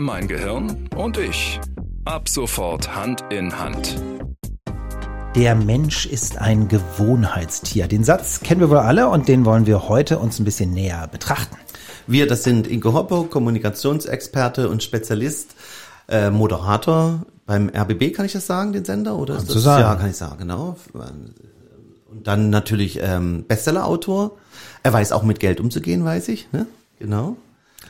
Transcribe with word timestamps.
mein 0.00 0.28
Gehirn 0.28 0.88
und 0.96 1.18
ich. 1.18 1.60
Ab 2.04 2.28
sofort 2.28 2.96
Hand 2.96 3.22
in 3.30 3.58
Hand. 3.58 4.00
Der 5.36 5.54
Mensch 5.54 6.06
ist 6.06 6.38
ein 6.38 6.68
Gewohnheitstier. 6.68 7.86
Den 7.86 8.02
Satz 8.02 8.40
kennen 8.40 8.60
wir 8.60 8.70
wohl 8.70 8.78
alle 8.78 9.08
und 9.08 9.28
den 9.28 9.44
wollen 9.44 9.66
wir 9.66 9.88
heute 9.88 10.18
uns 10.18 10.38
ein 10.40 10.44
bisschen 10.44 10.72
näher 10.72 11.06
betrachten. 11.06 11.56
Wir, 12.06 12.26
das 12.26 12.42
sind 12.42 12.66
Ingo 12.66 12.94
Hoppo, 12.94 13.24
Kommunikationsexperte 13.24 14.68
und 14.68 14.82
Spezialist, 14.82 15.54
äh, 16.08 16.30
Moderator 16.30 17.20
beim 17.46 17.68
RBB, 17.68 18.14
kann 18.14 18.26
ich 18.26 18.32
das 18.32 18.46
sagen, 18.46 18.72
den 18.72 18.84
Sender? 18.84 19.16
Oder 19.16 19.36
ist 19.36 19.54
das, 19.54 19.62
sagen. 19.62 19.82
Ja, 19.82 19.94
kann 19.96 20.10
ich 20.10 20.16
sagen, 20.16 20.38
genau. 20.38 20.76
Und 22.10 22.26
dann 22.26 22.48
natürlich 22.50 22.98
ähm, 23.02 23.44
Bestsellerautor. 23.46 24.36
Er 24.82 24.92
weiß 24.92 25.12
auch 25.12 25.22
mit 25.22 25.40
Geld 25.40 25.60
umzugehen, 25.60 26.04
weiß 26.04 26.28
ich. 26.28 26.50
Ne? 26.52 26.66
Genau. 26.98 27.36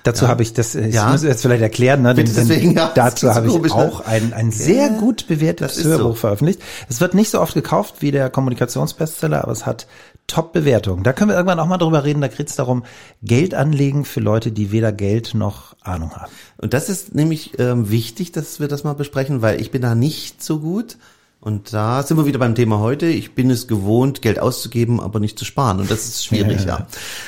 Dazu 0.03 0.29
habe 0.29 0.43
ich 0.43 0.55
das, 0.55 0.75
ich 0.75 0.95
Ja. 0.95 1.11
muss 1.11 1.23
jetzt 1.23 1.43
vielleicht 1.43 1.63
erklären, 1.63 2.03
ne, 2.03 2.15
denn, 2.15 2.25
deswegen, 2.25 2.73
ja, 2.73 2.91
dazu 2.95 3.35
habe 3.35 3.49
ich 3.49 3.55
ne? 3.59 3.75
auch 3.75 4.01
ein, 4.01 4.33
ein 4.33 4.51
sehr 4.51 4.87
Ja, 4.93 4.99
gut 4.99 5.29
ist 5.77 5.85
Hörbuch 5.85 6.09
so. 6.09 6.15
veröffentlicht. 6.15 6.61
Es 6.89 7.01
wird 7.01 7.15
nicht 7.15 7.31
so 7.31 7.41
oft 7.41 7.55
gekauft 7.55 7.97
wie 8.01 8.11
der 8.11 8.31
Kommunikationsbestseller, 8.31 9.43
aber 9.43 9.53
es 9.53 9.67
hat 9.67 9.87
Top-Bewertungen. 10.27 11.03
Da 11.03 11.13
können 11.13 11.31
wir 11.31 11.35
irgendwann 11.37 11.59
auch 11.59 11.67
mal 11.67 11.77
drüber 11.79 12.05
reden. 12.05 12.21
Da 12.21 12.29
geht 12.29 12.49
es 12.49 12.57
darum, 12.57 12.85
Geld 13.23 13.53
anlegen 13.55 14.05
für 14.05 14.21
Leute, 14.21 14.53
die 14.53 14.71
weder 14.71 14.93
Geld 14.93 15.35
noch 15.35 15.75
Ahnung 15.83 16.13
haben. 16.15 16.31
Und 16.59 16.73
das 16.73 16.89
ist 16.89 17.15
nämlich 17.15 17.59
ähm, 17.59 17.91
wichtig, 17.91 18.31
dass 18.33 18.61
wir 18.61 18.69
das 18.69 18.85
mal 18.85 18.93
besprechen, 18.95 19.43
weil 19.43 19.61
ich 19.61 19.71
bin 19.71 19.83
da 19.83 19.95
nicht 19.95 20.43
so 20.43 20.61
gut. 20.61 20.97
Und 21.41 21.73
da 21.73 22.03
sind 22.03 22.19
wir 22.19 22.27
wieder 22.27 22.39
beim 22.39 22.55
Thema 22.55 22.81
heute. 22.81 23.07
Ich 23.07 23.35
bin 23.35 23.51
es 23.51 23.67
gewohnt, 23.67 24.21
Geld 24.21 24.39
auszugeben, 24.39 25.01
aber 25.01 25.21
nicht 25.21 25.39
zu 25.39 25.47
sparen. 25.47 25.81
Und 25.81 25.91
das 25.91 26.07
ist 26.07 26.25
schwierig, 26.25 26.65
ja. 26.67 26.87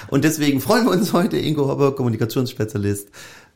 Und 0.09 0.25
deswegen 0.25 0.61
freuen 0.61 0.85
wir 0.85 0.93
uns 0.93 1.15
heute, 1.15 1.38
Ingo 1.38 1.66
Hopper, 1.66 1.93
Kommunikationsspezialist, 1.93 3.09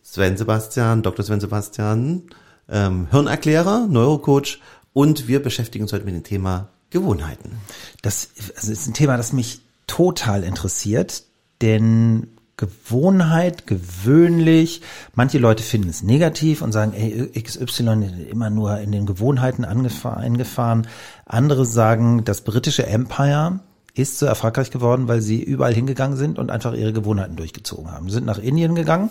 Sven 0.03 0.37
Sebastian, 0.37 1.03
Dr. 1.03 1.25
Sven 1.25 1.41
Sebastian, 1.41 2.23
ähm, 2.71 3.09
Hirnerklärer, 3.11 3.87
Neurocoach. 3.87 4.61
Und 4.95 5.29
wir 5.29 5.43
beschäftigen 5.43 5.85
uns 5.85 5.93
heute 5.93 6.07
mit 6.07 6.15
dem 6.15 6.25
Thema 6.25 6.71
Gewohnheiten. 6.89 7.59
Das 8.01 8.31
also 8.57 8.73
ist 8.73 8.87
ein 8.87 8.95
Thema, 8.95 9.19
das 9.19 9.35
mich 9.35 9.61
total 9.87 10.43
interessiert, 10.43 11.25
denn 11.61 12.36
Gewohnheit, 12.57 13.67
gewöhnlich, 13.67 14.81
manche 15.15 15.39
Leute 15.39 15.63
finden 15.63 15.91
es 15.91 16.03
negativ 16.03 16.63
und 16.63 16.73
sagen, 16.73 16.95
ey, 16.95 17.31
XY 17.39 18.29
immer 18.31 18.49
nur 18.49 18.79
in 18.79 18.93
den 18.93 19.05
Gewohnheiten 19.05 19.67
angefahren, 19.67 20.23
eingefahren. 20.23 20.87
Andere 21.27 21.67
sagen, 21.67 22.25
das 22.25 22.41
britische 22.41 22.87
Empire 22.87 23.61
ist 23.93 24.19
so 24.19 24.27
erfolgreich 24.27 24.71
geworden, 24.71 25.09
weil 25.09 25.21
sie 25.23 25.43
überall 25.43 25.75
hingegangen 25.75 26.17
sind 26.17 26.39
und 26.39 26.51
einfach 26.51 26.75
ihre 26.75 26.93
Gewohnheiten 26.93 27.37
durchgezogen 27.37 27.91
haben. 27.91 28.09
Sie 28.09 28.15
sind 28.15 28.27
nach 28.27 28.39
Indien 28.39 28.75
gegangen 28.75 29.11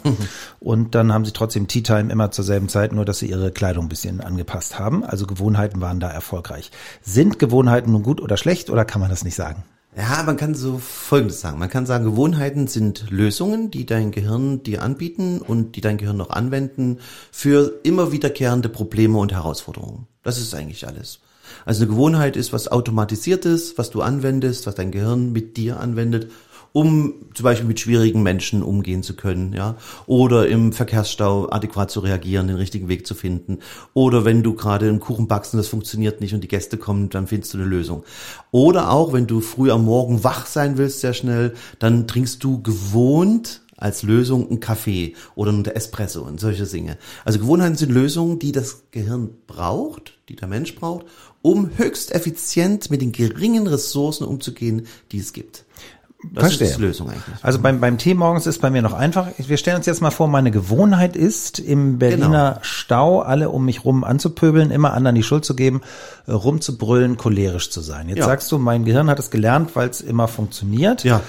und 0.60 0.96
dann 0.96 1.12
haben 1.14 1.26
sie 1.26 1.34
trotzdem 1.34 1.68
Tea 1.68 1.82
Time 1.82 2.12
immer 2.12 2.32
zur 2.32 2.46
selben 2.46 2.70
Zeit, 2.70 2.94
nur 2.94 3.06
dass 3.06 3.20
sie 3.20 3.30
ihre 3.30 3.52
Kleidung 3.52 3.86
ein 3.86 3.90
bisschen 3.90 4.22
angepasst 4.22 4.80
haben. 4.80 5.04
Also 5.04 5.26
Gewohnheiten 5.26 5.82
waren 5.82 6.00
da 6.00 6.10
erfolgreich. 6.10 6.72
Sind 7.02 7.40
Gewohnheiten 7.40 7.92
nun 7.92 8.04
gut 8.04 8.22
oder 8.22 8.38
schlecht 8.38 8.70
oder 8.70 8.86
kann 8.86 9.02
man 9.02 9.10
das 9.10 9.24
nicht 9.24 9.36
sagen? 9.36 9.64
Ja, 9.98 10.24
man 10.24 10.36
kann 10.36 10.56
so 10.56 10.78
Folgendes 10.78 11.40
sagen. 11.40 11.58
Man 11.58 11.70
kann 11.70 11.86
sagen, 11.86 12.04
Gewohnheiten 12.04 12.68
sind 12.68 13.10
Lösungen, 13.12 13.72
die 13.72 13.86
dein 13.86 14.12
Gehirn 14.12 14.62
dir 14.62 14.84
anbieten 14.84 15.40
und 15.40 15.78
die 15.78 15.82
dein 15.82 15.98
Gehirn 15.98 16.18
noch 16.18 16.32
anwenden 16.32 17.00
für 17.32 17.80
immer 17.84 18.12
wiederkehrende 18.12 18.68
Probleme 18.68 19.18
und 19.18 19.32
Herausforderungen. 19.32 20.08
Das 20.22 20.38
ist 20.38 20.54
eigentlich 20.54 20.86
alles. 20.86 21.20
Also 21.64 21.84
eine 21.84 21.92
Gewohnheit 21.92 22.36
ist 22.36 22.52
was 22.52 22.68
Automatisiertes, 22.68 23.78
was 23.78 23.90
du 23.90 24.02
anwendest, 24.02 24.68
was 24.68 24.76
dein 24.76 24.92
Gehirn 24.92 25.32
mit 25.32 25.56
dir 25.56 25.80
anwendet, 25.80 26.30
um 26.76 27.14
zum 27.34 27.46
Beispiel 27.46 27.70
mit 27.70 27.80
schwierigen 27.80 28.22
Menschen 28.22 28.62
umgehen 28.62 29.02
zu 29.02 29.16
können, 29.16 29.54
ja, 29.54 29.78
oder 30.08 30.50
im 30.50 30.74
Verkehrsstau 30.74 31.50
adäquat 31.50 31.90
zu 31.90 32.02
reagieren, 32.02 32.48
den 32.48 32.58
richtigen 32.58 32.90
Weg 32.90 33.08
zu 33.08 33.16
finden, 33.16 33.60
oder 33.94 34.26
wenn 34.26 34.44
du 34.44 34.56
gerade 34.56 34.90
einen 34.90 35.00
Kuchen 35.00 35.30
backst 35.30 35.54
und 35.54 35.58
das 35.58 35.70
funktioniert 35.70 36.20
nicht 36.20 36.34
und 36.34 36.42
die 36.42 36.50
Gäste 36.50 36.76
kommen, 36.76 37.08
dann 37.08 37.28
findest 37.28 37.54
du 37.54 37.60
eine 37.60 37.66
Lösung. 37.66 38.04
Oder 38.52 38.92
auch, 38.92 39.14
wenn 39.14 39.26
du 39.26 39.40
früh 39.40 39.72
am 39.72 39.86
Morgen 39.86 40.26
wach 40.26 40.48
sein 40.48 40.78
willst, 40.78 41.00
sehr 41.00 41.14
schnell, 41.14 41.54
dann 41.80 42.08
trinkst 42.08 42.44
du 42.44 42.62
gewohnt 42.62 43.62
als 43.78 44.04
Lösung 44.04 44.50
einen 44.50 44.60
Kaffee 44.60 45.16
oder 45.36 45.52
einen 45.52 45.66
Espresso 45.66 46.24
und 46.24 46.42
solche 46.42 46.66
Dinge. 46.66 46.98
Also 47.24 47.40
Gewohnheiten 47.40 47.76
sind 47.76 47.92
Lösungen, 47.92 48.38
die 48.40 48.52
das 48.52 48.84
Gehirn 48.92 49.30
braucht, 49.48 50.18
die 50.28 50.36
der 50.36 50.48
Mensch 50.50 50.76
braucht, 50.76 51.06
um 51.42 51.70
höchst 51.78 52.12
effizient 52.14 52.90
mit 52.90 53.02
den 53.02 53.12
geringen 53.12 53.68
Ressourcen 53.68 54.26
umzugehen, 54.26 54.88
die 55.12 55.20
es 55.20 55.32
gibt. 55.32 55.66
Das 56.34 56.44
Verstehe. 56.44 56.68
ist 56.68 56.78
die 56.78 56.82
Lösung 56.82 57.10
eigentlich. 57.10 57.36
Also 57.42 57.60
beim, 57.60 57.80
beim 57.80 57.98
Tee 57.98 58.14
morgens 58.14 58.46
ist 58.48 58.62
bei 58.62 58.70
mir 58.70 58.82
noch 58.82 58.94
einfach. 58.94 59.28
Wir 59.38 59.58
stellen 59.58 59.78
uns 59.78 59.86
jetzt 59.86 60.02
mal 60.02 60.12
vor, 60.12 60.28
meine 60.28 60.52
Gewohnheit 60.52 61.16
ist, 61.16 61.60
im 61.60 61.98
Berliner 62.00 62.52
Genau. 62.54 62.60
Stau 62.62 63.20
alle 63.22 63.50
um 63.50 63.66
mich 63.66 63.86
rum 63.86 64.04
anzupöbeln, 64.04 64.72
immer 64.72 64.94
anderen 64.94 65.16
die 65.16 65.24
Schuld 65.24 65.46
zu 65.46 65.56
geben, 65.56 65.82
äh, 66.28 66.32
rumzubrüllen, 66.32 67.18
cholerisch 67.18 67.70
zu 67.70 67.82
sein. 67.82 68.10
Jetzt 68.10 68.20
Ja. 68.20 68.26
sagst 68.26 68.52
du, 68.52 68.58
mein 68.58 68.86
Gehirn 68.86 69.10
hat 69.10 69.20
es 69.20 69.30
gelernt, 69.32 69.76
weil 69.76 69.90
es 69.90 70.02
immer 70.02 70.28
funktioniert. 70.28 71.04
Ja. 71.04 71.22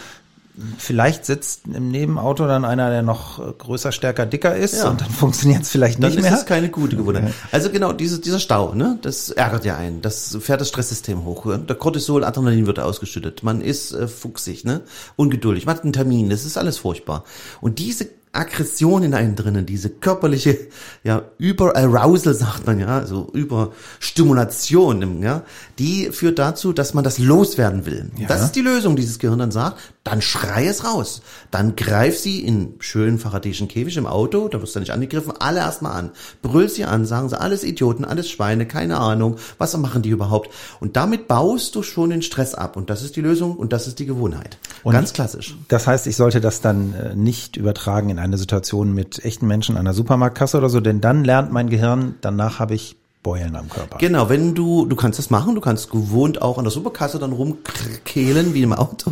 Vielleicht 0.79 1.27
sitzt 1.27 1.63
im 1.73 1.91
Nebenauto 1.91 2.47
dann 2.47 2.65
einer, 2.65 2.89
der 2.91 3.03
noch 3.03 3.39
äh, 3.39 3.53
größer, 3.59 3.93
stärker, 3.93 4.25
dicker 4.25 4.57
ist 4.57 4.75
Ja. 4.79 4.89
und 4.89 5.01
dann 5.03 5.11
funktioniert 5.23 5.63
es 5.63 5.71
vielleicht 5.71 6.03
Dann 6.03 6.11
nicht 6.11 6.17
ist 6.19 6.23
mehr. 6.23 6.31
das 6.33 6.47
keine 6.47 6.71
gute 6.71 6.97
Gewohnheit. 6.97 7.35
Also 7.53 7.71
genau, 7.71 7.93
diese, 7.93 8.21
dieser 8.21 8.39
Stau, 8.39 8.75
ne, 8.75 8.99
das 9.03 9.31
ärgert 9.31 9.65
ja 9.67 9.77
einen. 9.77 10.01
Das 10.01 10.37
fährt 10.41 10.61
das 10.61 10.69
Stresssystem 10.69 11.25
hoch. 11.25 11.47
Der 11.59 11.77
Cortisol, 11.77 12.25
Adrenalin 12.25 12.67
wird 12.67 12.81
ausgeschüttet. 12.81 13.43
Man 13.43 13.61
ist 13.61 13.93
äh, 13.93 14.09
fuchsig, 14.09 14.65
ne, 14.65 14.81
ungeduldig. 15.17 15.67
Man 15.67 15.77
hat 15.77 15.85
einen 15.85 15.93
Termin. 15.93 16.31
Das 16.31 16.45
ist 16.47 16.57
alles 16.57 16.79
furchtbar. 16.79 17.25
Und 17.61 17.79
diese 17.79 18.09
Aggression 18.33 19.03
in 19.03 19.15
einem 19.15 19.35
drinnen, 19.35 19.65
diese 19.65 19.89
körperliche, 19.89 20.59
ja, 21.05 21.23
Überarousal 21.39 22.35
sagt 22.35 22.67
man 22.67 22.79
ja, 22.79 22.89
also 22.89 23.31
Überstimulation, 23.33 25.23
ja, 25.23 25.43
die 25.79 26.11
führt 26.13 26.39
dazu, 26.39 26.73
dass 26.73 26.93
man 26.95 27.03
das 27.05 27.19
loswerden 27.19 27.87
will. 27.87 28.11
Das 28.29 28.43
ist 28.43 28.53
die 28.53 28.61
Lösung, 28.61 28.95
dieses 28.97 29.19
Gehirn 29.19 29.39
dann 29.39 29.51
sagt, 29.53 29.79
dann 30.07 30.23
schrei 30.23 30.67
es 30.67 30.85
raus. 30.85 31.21
Dann 31.51 31.75
greif 31.75 32.19
sie 32.19 32.45
in 32.45 32.75
schönen 32.79 33.19
faradäischen 33.19 33.67
Käfig 33.67 33.97
im 33.97 34.07
Auto, 34.07 34.49
da 34.49 34.63
wirst 34.63 34.77
du 34.77 34.81
nicht 34.81 34.93
angegriffen, 34.93 35.33
alle 35.39 35.61
erstmal 35.61 35.93
an. 35.93 36.11
Brüll 36.43 36.69
sie 36.69 36.85
an, 36.85 37.07
sagen 37.07 37.29
sie, 37.29 37.41
alles 37.41 37.65
Idioten, 37.65 38.05
alles 38.05 38.31
Schweine, 38.31 38.67
keine 38.67 38.99
Ahnung, 38.99 39.37
was 39.59 39.77
machen 39.77 40.03
die 40.03 40.11
überhaupt? 40.11 40.51
Und 40.81 40.97
damit 40.97 41.27
baust 41.27 41.75
du 41.75 41.83
schon 41.83 42.11
den 42.11 42.23
Stress 42.23 42.55
ab. 42.55 42.77
Und 42.77 42.89
das 42.89 43.03
ist 43.03 43.17
die 43.17 43.21
Lösung 43.21 43.57
und 43.57 43.73
das 43.73 43.87
ist 43.87 43.99
die 43.99 44.07
Gewohnheit. 44.07 44.59
Ganz 44.85 45.13
klassisch. 45.13 45.57
Das 45.69 45.87
heißt, 45.87 46.07
ich 46.07 46.17
sollte 46.17 46.41
das 46.41 46.61
dann 46.61 46.95
äh, 46.95 47.17
nicht 47.17 47.57
übertragen 47.57 48.09
in 48.09 48.19
eine 48.21 48.39
Situation 48.39 48.95
mit 48.95 49.25
echten 49.25 49.47
Menschen 49.47 49.77
an 49.77 49.85
der 49.85 49.95
Supermarktkasse 49.95 50.57
oder 50.57 50.69
so, 50.69 50.81
denn 50.81 51.01
dann 51.01 51.25
lernt 51.25 51.51
mein 51.51 51.69
Gehirn, 51.69 52.15
danach 52.21 52.61
habe 52.61 52.75
ich 52.75 52.97
Beulen 53.25 53.57
am 53.57 53.69
Körper. 53.69 53.99
Genau, 53.99 54.29
wenn 54.29 54.55
du, 54.55 54.87
du 54.87 54.95
kannst 54.95 55.19
das 55.19 55.31
machen, 55.31 55.57
du 55.57 55.61
kannst 55.61 55.91
gewohnt 55.91 56.41
auch 56.43 56.59
an 56.59 56.65
der 56.65 56.71
Superkasse 56.71 57.19
dann 57.19 57.33
rumkehlen 57.33 58.55
wie 58.55 58.63
im 58.63 58.73
Auto. 58.73 59.11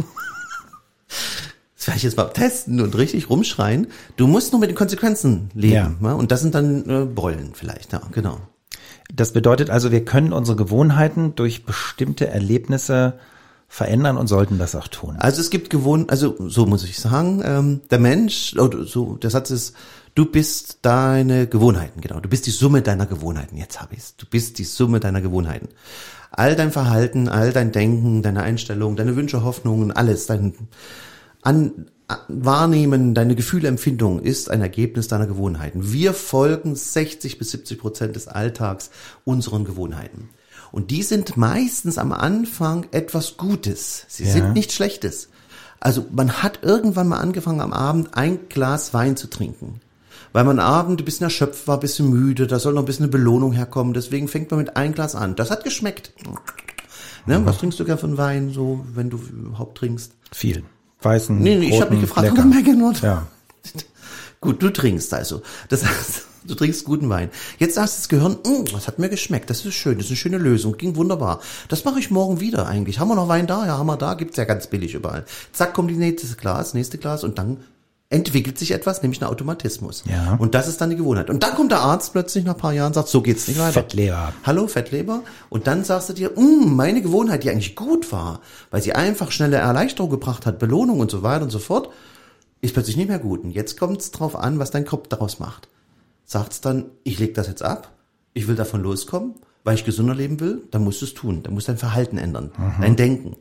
Das 1.76 1.88
werde 1.88 1.98
ich 1.98 2.04
jetzt 2.04 2.16
mal 2.16 2.24
testen 2.28 2.80
und 2.80 2.96
richtig 2.96 3.28
rumschreien. 3.28 3.88
Du 4.16 4.26
musst 4.26 4.52
nur 4.52 4.60
mit 4.60 4.70
den 4.70 4.76
Konsequenzen 4.76 5.50
leben. 5.54 5.98
Ja. 6.00 6.08
Ja. 6.08 6.12
Und 6.14 6.30
das 6.30 6.40
sind 6.40 6.54
dann 6.54 6.88
äh, 6.88 7.04
Beulen 7.04 7.50
vielleicht, 7.52 7.92
ja, 7.92 8.00
genau. 8.10 8.38
Das 9.14 9.32
bedeutet 9.32 9.70
also, 9.70 9.92
wir 9.92 10.04
können 10.04 10.32
unsere 10.32 10.56
Gewohnheiten 10.56 11.34
durch 11.34 11.66
bestimmte 11.66 12.26
Erlebnisse 12.28 13.18
verändern 13.68 14.16
und 14.16 14.28
sollten 14.28 14.58
das 14.58 14.74
auch 14.76 14.88
tun. 14.88 15.16
Also 15.18 15.40
es 15.40 15.50
gibt 15.50 15.68
gewohnt, 15.68 16.08
also 16.10 16.36
so 16.48 16.64
muss 16.64 16.84
ich 16.84 16.98
sagen, 16.98 17.42
ähm, 17.44 17.80
der 17.90 17.98
Mensch, 17.98 18.56
oder 18.56 18.84
so, 18.84 19.16
der 19.16 19.30
Satz 19.30 19.50
ist, 19.50 19.74
du 20.14 20.26
bist 20.26 20.78
deine 20.82 21.46
Gewohnheiten, 21.46 22.00
genau. 22.00 22.20
Du 22.20 22.28
bist 22.28 22.46
die 22.46 22.52
Summe 22.52 22.82
deiner 22.82 23.06
Gewohnheiten. 23.06 23.56
Jetzt 23.56 23.80
habe 23.80 23.94
ich's. 23.94 24.16
Du 24.16 24.26
bist 24.26 24.58
die 24.58 24.64
Summe 24.64 25.00
deiner 25.00 25.20
Gewohnheiten. 25.20 25.68
All 26.36 26.56
dein 26.56 26.72
Verhalten, 26.72 27.28
all 27.28 27.52
dein 27.52 27.72
Denken, 27.72 28.22
deine 28.22 28.42
Einstellung, 28.42 28.96
deine 28.96 29.16
Wünsche, 29.16 29.44
Hoffnungen, 29.44 29.92
alles, 29.92 30.26
dein 30.26 30.54
an, 31.42 31.86
Wahrnehmen, 32.28 33.14
deine 33.14 33.34
Gefühle, 33.34 33.68
Empfindung 33.68 34.20
ist 34.20 34.50
ein 34.50 34.60
Ergebnis 34.60 35.08
deiner 35.08 35.26
Gewohnheiten. 35.26 35.92
Wir 35.92 36.12
folgen 36.12 36.74
60 36.76 37.38
bis 37.38 37.50
70 37.52 37.78
Prozent 37.78 38.16
des 38.16 38.28
Alltags 38.28 38.90
unseren 39.24 39.64
Gewohnheiten. 39.64 40.28
Und 40.70 40.90
die 40.90 41.02
sind 41.02 41.36
meistens 41.36 41.98
am 41.98 42.12
Anfang 42.12 42.86
etwas 42.90 43.36
Gutes. 43.36 44.04
Sie 44.08 44.24
Ja. 44.24 44.32
sind 44.32 44.52
nichts 44.54 44.74
Schlechtes. 44.74 45.28
Also 45.80 46.04
man 46.10 46.42
hat 46.42 46.60
irgendwann 46.62 47.08
mal 47.08 47.18
angefangen 47.18 47.60
am 47.60 47.72
Abend 47.72 48.16
ein 48.16 48.48
Glas 48.48 48.92
Wein 48.92 49.16
zu 49.16 49.28
trinken. 49.28 49.80
Weil 50.34 50.44
man 50.44 50.58
Abend 50.58 51.00
ein 51.00 51.04
bisschen 51.04 51.24
erschöpft 51.24 51.66
war, 51.68 51.76
ein 51.76 51.80
bisschen 51.80 52.10
müde, 52.10 52.46
da 52.48 52.58
soll 52.58 52.74
noch 52.74 52.82
ein 52.82 52.86
bisschen 52.86 53.04
eine 53.04 53.12
Belohnung 53.12 53.52
herkommen. 53.52 53.94
Deswegen 53.94 54.26
fängt 54.28 54.50
man 54.50 54.58
mit 54.58 54.76
ein 54.76 54.92
Glas 54.92 55.14
an. 55.14 55.36
Das 55.36 55.50
hat 55.50 55.62
geschmeckt. 55.64 56.12
Ne? 57.26 57.40
Was 57.46 57.58
trinkst 57.58 57.78
du 57.80 57.84
gern 57.84 57.98
von 57.98 58.18
Wein, 58.18 58.50
so, 58.52 58.84
wenn 58.94 59.08
du 59.10 59.16
überhaupt 59.16 59.78
trinkst? 59.78 60.12
Viel. 60.32 60.64
Weißen, 61.00 61.38
Nee, 61.38 61.56
nee, 61.56 61.66
ich 61.68 61.72
habe 61.74 61.84
roten, 61.84 61.94
mich 61.94 62.00
gefragt, 62.02 62.24
lecker. 62.26 62.36
warum 62.38 62.50
merke 62.50 62.74
nur. 62.76 62.92
Ja. 62.94 63.26
Gut, 64.40 64.62
du 64.62 64.70
trinkst 64.70 65.14
also. 65.14 65.40
Das 65.68 65.84
heißt, 65.86 66.22
du 66.46 66.54
trinkst 66.54 66.84
guten 66.84 67.08
Wein. 67.08 67.30
Jetzt 67.58 67.76
sagt 67.76 67.88
das 67.96 68.08
Gehirn, 68.08 68.36
"Mm, 68.44 68.64
das 68.72 68.88
hat 68.88 68.98
mir 68.98 69.08
geschmeckt, 69.08 69.48
das 69.50 69.64
ist 69.64 69.74
schön, 69.74 69.96
das 69.98 70.06
ist 70.06 70.10
eine 70.10 70.16
schöne 70.16 70.38
Lösung, 70.38 70.76
ging 70.76 70.96
wunderbar. 70.96 71.40
Das 71.68 71.84
mache 71.84 71.98
ich 72.00 72.10
morgen 72.10 72.40
wieder 72.40 72.66
eigentlich. 72.66 72.98
Haben 72.98 73.08
wir 73.08 73.14
noch 73.14 73.28
Wein 73.28 73.46
da? 73.46 73.64
Ja, 73.66 73.78
haben 73.78 73.86
wir 73.86 73.96
da, 73.96 74.14
gibt's 74.14 74.36
ja 74.36 74.44
ganz 74.44 74.66
billig 74.66 74.94
überall. 74.94 75.24
Zack, 75.52 75.74
kommt 75.74 75.90
die 75.90 75.96
nächste 75.96 76.26
Glas, 76.36 76.74
nächste 76.74 76.98
Glas 76.98 77.22
und 77.24 77.38
dann 77.38 77.58
entwickelt 78.14 78.58
sich 78.58 78.70
etwas, 78.70 79.02
nämlich 79.02 79.20
ein 79.20 79.28
Automatismus. 79.28 80.04
Ja. 80.06 80.36
Und 80.38 80.54
das 80.54 80.68
ist 80.68 80.80
dann 80.80 80.90
die 80.90 80.96
Gewohnheit. 80.96 81.28
Und 81.30 81.42
dann 81.42 81.54
kommt 81.54 81.72
der 81.72 81.80
Arzt 81.80 82.12
plötzlich 82.12 82.44
nach 82.44 82.54
ein 82.54 82.60
paar 82.60 82.72
Jahren 82.72 82.88
und 82.88 82.94
sagt, 82.94 83.08
so 83.08 83.20
geht's 83.22 83.48
nicht 83.48 83.58
weiter. 83.58 83.72
Fettleber. 83.72 84.32
Hallo 84.44 84.66
Fettleber. 84.66 85.22
Und 85.50 85.66
dann 85.66 85.84
sagst 85.84 86.08
du 86.08 86.12
dir, 86.12 86.30
"Mm, 86.36 86.74
meine 86.76 87.02
Gewohnheit, 87.02 87.44
die 87.44 87.50
eigentlich 87.50 87.76
gut 87.76 88.12
war, 88.12 88.40
weil 88.70 88.82
sie 88.82 88.94
einfach 88.94 89.30
schnelle 89.30 89.56
Erleichterung 89.56 90.10
gebracht 90.10 90.46
hat, 90.46 90.58
Belohnung 90.58 91.00
und 91.00 91.10
so 91.10 91.22
weiter 91.22 91.44
und 91.44 91.50
so 91.50 91.58
fort, 91.58 91.90
ist 92.60 92.72
plötzlich 92.72 92.96
nicht 92.96 93.08
mehr 93.08 93.18
gut. 93.18 93.44
Und 93.44 93.50
jetzt 93.50 93.78
kommt 93.78 94.00
es 94.00 94.10
drauf 94.10 94.36
an, 94.36 94.58
was 94.58 94.70
dein 94.70 94.84
Kopf 94.86 95.08
daraus 95.08 95.38
macht. 95.38 95.68
Sagt's 96.24 96.60
dann, 96.60 96.86
ich 97.02 97.18
leg 97.18 97.34
das 97.34 97.48
jetzt 97.48 97.62
ab, 97.62 97.92
ich 98.32 98.48
will 98.48 98.54
davon 98.56 98.82
loskommen, 98.82 99.34
weil 99.64 99.74
ich 99.74 99.84
gesünder 99.84 100.14
leben 100.14 100.40
will, 100.40 100.62
dann 100.70 100.84
musst 100.84 101.00
du 101.02 101.04
es 101.06 101.14
tun. 101.14 101.42
Dann 101.42 101.52
musst 101.52 101.68
du 101.68 101.72
dein 101.72 101.78
Verhalten 101.78 102.16
ändern, 102.18 102.52
dein 102.80 102.96
Denken. 102.96 103.36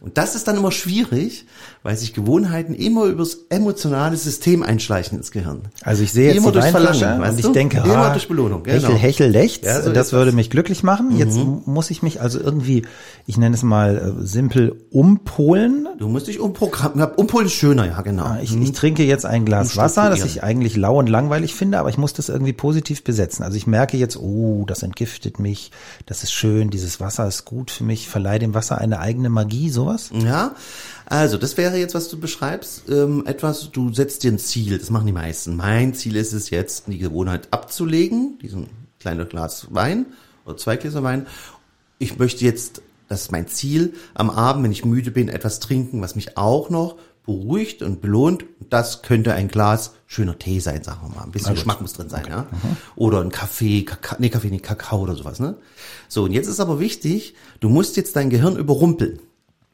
Und 0.00 0.16
das 0.16 0.34
ist 0.34 0.48
dann 0.48 0.56
immer 0.56 0.72
schwierig, 0.72 1.44
weil 1.82 1.96
sich 1.96 2.14
Gewohnheiten 2.14 2.74
immer 2.74 3.04
übers 3.04 3.38
emotionale 3.50 4.16
System 4.16 4.62
einschleichen 4.62 5.18
ins 5.18 5.30
Gehirn. 5.30 5.62
Also 5.82 6.02
ich 6.02 6.12
sehe 6.12 6.28
jetzt 6.28 6.38
Immer 6.38 6.52
die 6.52 6.58
Weinflasche 6.58 7.04
weißt 7.18 7.32
und 7.32 7.38
ich 7.38 7.44
du? 7.44 7.52
denke, 7.52 7.78
Immer 7.78 7.96
ah, 7.96 8.10
durch 8.12 8.26
Belohnung, 8.26 8.62
genau. 8.62 8.76
Hechel, 8.88 8.96
Hechel, 8.96 9.28
Lechts, 9.30 9.66
Ja, 9.66 9.82
so 9.82 9.92
das 9.92 10.12
würde 10.12 10.26
das. 10.26 10.32
Mhm. 10.32 10.36
mich 10.36 10.50
glücklich 10.50 10.82
machen. 10.82 11.16
Jetzt 11.18 11.36
muss 11.66 11.90
ich 11.90 12.02
mich 12.02 12.20
also 12.20 12.40
irgendwie, 12.40 12.86
ich 13.26 13.36
nenne 13.36 13.54
es 13.54 13.62
mal 13.62 14.16
äh, 14.22 14.26
simpel, 14.26 14.74
umpolen. 14.90 15.88
Du 15.98 16.08
musst 16.08 16.28
dich 16.28 16.40
umprogrammieren. 16.40 17.12
Umpolen 17.16 17.46
ist 17.46 17.52
schöner, 17.52 17.86
ja, 17.86 18.00
genau. 18.00 18.24
Ah, 18.24 18.38
Ich, 18.42 18.54
ich 18.56 18.72
trinke 18.72 19.04
jetzt 19.04 19.26
ein 19.26 19.44
Glas 19.44 19.76
Wasser, 19.76 20.08
das 20.10 20.24
ich 20.24 20.42
eigentlich 20.42 20.76
lau 20.76 20.98
und 20.98 21.08
langweilig 21.08 21.54
finde, 21.54 21.78
aber 21.78 21.90
ich 21.90 21.98
muss 21.98 22.12
das 22.14 22.28
irgendwie 22.28 22.52
positiv 22.54 23.04
besetzen. 23.04 23.42
Also 23.42 23.56
ich 23.56 23.66
merke 23.66 23.96
jetzt, 23.96 24.16
oh, 24.16 24.64
das 24.66 24.82
entgiftet 24.82 25.38
mich, 25.38 25.70
das 26.06 26.22
ist 26.22 26.32
schön, 26.32 26.70
dieses 26.70 27.00
Wasser 27.00 27.26
ist 27.28 27.44
gut 27.44 27.70
für 27.70 27.84
mich, 27.84 28.08
verleihe 28.08 28.38
dem 28.38 28.54
Wasser 28.54 28.78
eine 28.78 28.98
eigene 29.00 29.28
Magie, 29.28 29.68
sowas. 29.98 30.10
Ja, 30.24 30.54
also 31.06 31.36
das 31.36 31.56
wäre 31.56 31.76
jetzt, 31.76 31.94
was 31.94 32.08
du 32.08 32.18
beschreibst, 32.18 32.88
ähm, 32.88 33.24
etwas, 33.26 33.70
du 33.70 33.92
setzt 33.92 34.22
dir 34.22 34.32
ein 34.32 34.38
Ziel, 34.38 34.78
das 34.78 34.90
machen 34.90 35.06
die 35.06 35.12
meisten. 35.12 35.56
Mein 35.56 35.94
Ziel 35.94 36.16
ist 36.16 36.32
es 36.32 36.50
jetzt, 36.50 36.84
die 36.86 36.98
Gewohnheit 36.98 37.48
abzulegen, 37.50 38.38
diesen 38.40 38.68
kleinen 38.98 39.28
Glas 39.28 39.68
Wein 39.70 40.06
oder 40.44 40.56
zwei 40.56 40.76
Gläser 40.76 41.02
Wein. 41.02 41.26
Ich 41.98 42.18
möchte 42.18 42.44
jetzt, 42.44 42.82
das 43.08 43.22
ist 43.22 43.32
mein 43.32 43.48
Ziel, 43.48 43.94
am 44.14 44.30
Abend, 44.30 44.64
wenn 44.64 44.72
ich 44.72 44.84
müde 44.84 45.10
bin, 45.10 45.28
etwas 45.28 45.60
trinken, 45.60 46.00
was 46.00 46.14
mich 46.14 46.36
auch 46.36 46.70
noch 46.70 46.96
beruhigt 47.26 47.82
und 47.82 48.00
belohnt. 48.00 48.44
Das 48.70 49.02
könnte 49.02 49.34
ein 49.34 49.48
Glas 49.48 49.94
schöner 50.06 50.38
Tee 50.38 50.60
sein, 50.60 50.82
sagen 50.82 51.00
wir 51.02 51.16
mal. 51.16 51.24
Ein 51.24 51.30
bisschen 51.30 51.54
Geschmack 51.54 51.80
muss 51.80 51.92
drin 51.92 52.08
sein, 52.08 52.24
ja. 52.28 52.46
Oder 52.96 53.20
ein 53.20 53.30
Kaffee, 53.30 53.84
Kakao, 53.84 54.16
nee, 54.20 54.30
Kaffee, 54.30 54.50
nee, 54.50 54.58
Kakao 54.58 55.00
oder 55.00 55.14
sowas, 55.14 55.38
ne? 55.38 55.56
So, 56.08 56.24
und 56.24 56.32
jetzt 56.32 56.48
ist 56.48 56.60
aber 56.60 56.80
wichtig, 56.80 57.34
du 57.60 57.68
musst 57.68 57.96
jetzt 57.96 58.16
dein 58.16 58.30
Gehirn 58.30 58.56
überrumpeln. 58.56 59.20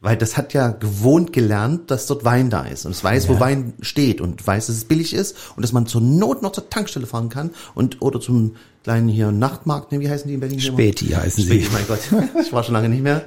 Weil 0.06 0.16
das 0.16 0.36
hat 0.36 0.54
ja 0.54 0.68
gewohnt 0.68 1.32
gelernt, 1.32 1.90
dass 1.90 2.06
dort 2.06 2.24
Wein 2.24 2.48
da 2.48 2.62
ist 2.62 2.86
und 2.86 2.92
es 2.92 3.02
weiß, 3.02 3.28
wo 3.28 3.40
Wein 3.40 3.74
steht 3.80 4.20
und 4.20 4.46
weiß, 4.46 4.68
dass 4.68 4.76
es 4.76 4.84
billig 4.84 5.12
ist 5.12 5.34
und 5.56 5.64
dass 5.64 5.72
man 5.72 5.86
zur 5.86 6.00
Not 6.00 6.42
noch 6.42 6.52
zur 6.52 6.70
Tankstelle 6.70 7.08
fahren 7.08 7.28
kann 7.28 7.50
und 7.74 8.02
oder 8.02 8.20
zum 8.20 8.54
kleinen 8.84 9.08
hier 9.08 9.32
Nachtmarkt, 9.32 9.90
ne, 9.90 9.98
wie 9.98 10.08
heißen 10.08 10.28
die 10.28 10.34
in 10.34 10.38
Berlin? 10.38 10.60
Späti 10.60 11.06
heißen 11.06 11.42
sie. 11.42 11.60
Späti, 11.60 11.70
mein 11.72 11.88
Gott, 11.88 11.98
ich 12.40 12.52
war 12.52 12.62
schon 12.62 12.74
lange 12.74 12.88
nicht 12.88 13.02
mehr. 13.02 13.24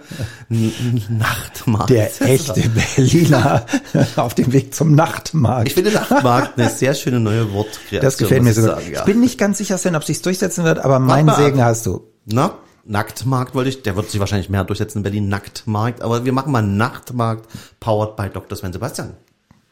Nachtmarkt. 1.09 1.89
Der 1.89 2.09
echte 2.21 2.69
Berliner 2.69 3.65
auf 4.15 4.35
dem 4.35 4.53
Weg 4.53 4.73
zum 4.73 4.95
Nachtmarkt. 4.95 5.67
Ich 5.67 5.73
finde 5.73 5.91
Nachtmarkt 5.91 6.57
eine 6.57 6.69
sehr 6.69 6.93
schöne 6.93 7.19
neue 7.19 7.51
Wortkreation. 7.51 8.01
Das 8.01 8.17
gefällt 8.17 8.43
mir 8.43 8.53
sogar. 8.53 8.77
sagen, 8.77 8.93
ja. 8.93 8.99
Ich 8.99 9.05
bin 9.05 9.19
nicht 9.19 9.37
ganz 9.37 9.57
sicher, 9.57 9.77
Sven, 9.77 9.97
ob 9.97 10.05
sich's 10.05 10.21
durchsetzen 10.21 10.63
wird, 10.63 10.79
aber 10.79 10.99
meinen 10.99 11.27
ab. 11.27 11.41
Segen 11.41 11.61
hast 11.61 11.85
du. 11.85 12.07
Na, 12.25 12.57
Nacktmarkt 12.89 13.53
wollte 13.53 13.69
ich, 13.69 13.83
der 13.83 13.95
wird 13.95 14.09
sich 14.09 14.19
wahrscheinlich 14.19 14.50
mehr 14.50 14.63
durchsetzen 14.63 15.00
in 15.00 15.03
Berlin, 15.03 15.30
Nacktmarkt, 15.30 16.01
aber 16.01 16.25
wir 16.25 16.33
machen 16.33 16.51
mal 16.51 16.63
Nachtmarkt, 16.63 17.47
powered 17.80 18.15
by 18.15 18.30
Dr. 18.30 18.57
Sven 18.57 18.74
Sebastian. 18.74 19.13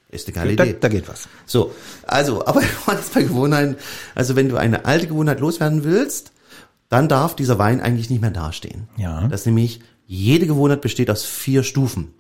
Ist 0.10 0.28
eine 0.28 0.36
geile 0.36 0.56
Da, 0.56 0.64
Idee. 0.64 0.78
da 0.80 0.88
geht 0.88 1.10
was. 1.10 1.28
So, 1.46 1.74
also, 2.04 2.46
aber 2.46 2.62
jetzt 2.62 3.14
bei 3.16 3.24
Gewohnheiten, 3.24 3.76
also 4.14 4.36
wenn 4.36 4.50
du 4.50 4.58
eine 4.58 4.86
alte 4.86 5.08
Gewohnheit 5.08 5.40
loswerden 5.40 5.84
willst, 5.84 6.32
dann 6.90 7.10
darf 7.10 7.36
dieser 7.36 7.58
Wein 7.58 7.82
eigentlich 7.82 8.10
nicht 8.10 8.22
mehr 8.22 8.32
dastehen. 8.32 8.88
Ja. 8.98 9.28
Das 9.28 9.42
ist 9.42 9.46
nämlich, 9.48 9.82
jede 10.06 10.46
Gewohnheit 10.46 10.82
besteht 10.82 11.10
aus 11.10 11.26
vier 11.26 11.64
Stufen. 11.64 12.14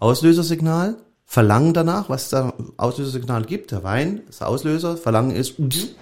Auslösersignal, 0.00 0.96
Verlangen 1.24 1.72
danach, 1.74 2.08
was 2.08 2.28
da 2.28 2.54
Auslösersignal 2.76 3.44
gibt, 3.44 3.70
der 3.70 3.84
Wein 3.84 4.22
ist 4.28 4.40
der 4.40 4.48
Auslöser, 4.48 4.96
Verlangen 4.96 5.30
ist, 5.30 5.54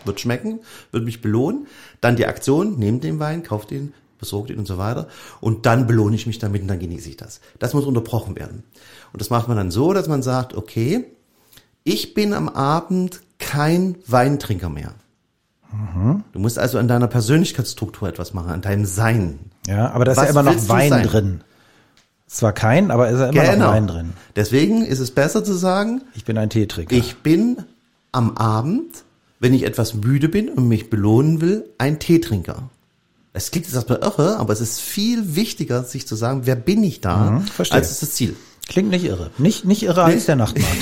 wird 0.07 0.21
schmecken, 0.21 0.61
wird 0.91 1.05
mich 1.05 1.21
belohnen, 1.21 1.67
dann 2.01 2.17
die 2.17 2.25
Aktion, 2.27 2.79
nehmt 2.79 3.05
den 3.05 3.19
Wein, 3.21 3.43
kauft 3.43 3.71
ihn, 3.73 3.93
besorgt 4.19 4.51
ihn 4.51 4.59
und 4.59 4.67
so 4.67 4.79
weiter 4.79 5.09
und 5.41 5.67
dann 5.67 5.87
belohne 5.87 6.17
ich 6.17 6.27
mich 6.27 6.39
damit 6.39 6.63
und 6.63 6.69
dann 6.69 6.79
genieße 6.79 7.09
ich 7.09 7.17
das. 7.17 7.41
Das 7.59 7.75
muss 7.75 7.85
unterbrochen 7.87 8.37
werden. 8.37 8.65
Und 9.13 9.21
das 9.21 9.31
macht 9.31 9.49
man 9.49 9.57
dann 9.57 9.71
so, 9.71 9.93
dass 9.93 10.09
man 10.09 10.23
sagt, 10.23 10.55
okay, 10.55 11.05
ich 11.85 12.15
bin 12.15 12.35
am 12.35 12.49
Abend 12.49 13.21
kein 13.39 13.97
Weintrinker 14.07 14.69
mehr. 14.69 14.95
Du 16.33 16.39
musst 16.39 16.59
also 16.59 16.79
an 16.79 16.89
deiner 16.89 17.09
Persönlichkeitsstruktur 17.09 18.09
etwas 18.09 18.33
machen, 18.33 18.51
an 18.51 18.63
deinem 18.63 18.87
Sein. 18.87 19.39
Ja, 19.67 19.91
aber 19.91 20.05
da 20.07 20.13
ist 20.13 20.19
Was 20.19 20.25
ja 20.25 20.31
immer 20.31 20.43
noch 20.43 20.69
Wein 20.69 20.89
sein? 20.91 21.07
drin. 21.07 21.41
Zwar 22.27 22.53
kein, 22.53 22.91
aber 22.91 23.09
ist 23.11 23.19
ja 23.21 23.29
immer 23.29 23.57
noch 23.57 23.73
Wein 23.73 23.87
drin. 23.87 24.13
Deswegen 24.35 24.83
ist 24.85 24.99
es 24.99 25.11
besser 25.11 25.45
zu 25.45 25.53
sagen, 25.55 26.03
Ich 26.15 26.25
bin 26.25 26.39
ein 26.39 26.49
Teetrinker. 26.51 26.95
ich 26.97 27.17
bin 27.19 27.59
am 28.13 28.37
Abend, 28.39 29.05
wenn 29.41 29.53
ich 29.53 29.65
etwas 29.65 29.93
müde 29.95 30.29
bin 30.31 30.49
und 30.49 30.69
mich 30.69 30.89
belohnen 30.91 31.41
will, 31.43 31.69
ein 31.77 31.99
Teetrinker. 31.99 32.71
Es 33.39 33.53
klingt 33.53 33.67
jetzt 33.67 33.75
erstmal 33.77 34.01
irre, 34.01 34.37
aber 34.39 34.53
es 34.53 34.61
ist 34.61 34.81
viel 34.81 35.37
wichtiger, 35.37 35.85
sich 35.85 36.07
zu 36.09 36.17
sagen, 36.17 36.43
wer 36.45 36.57
bin 36.57 36.83
ich 36.83 37.01
da, 37.01 37.31
Mhm, 37.31 37.45
als 37.71 37.91
ist 37.93 38.03
das 38.03 38.13
Ziel. 38.13 38.35
Klingt 38.69 38.91
nicht 38.91 39.05
irre. 39.05 39.31
Nicht, 39.39 39.65
nicht 39.65 39.85
irre 39.85 40.03
als 40.03 40.27
der 40.27 40.37
Nachtmarkt. 40.37 40.77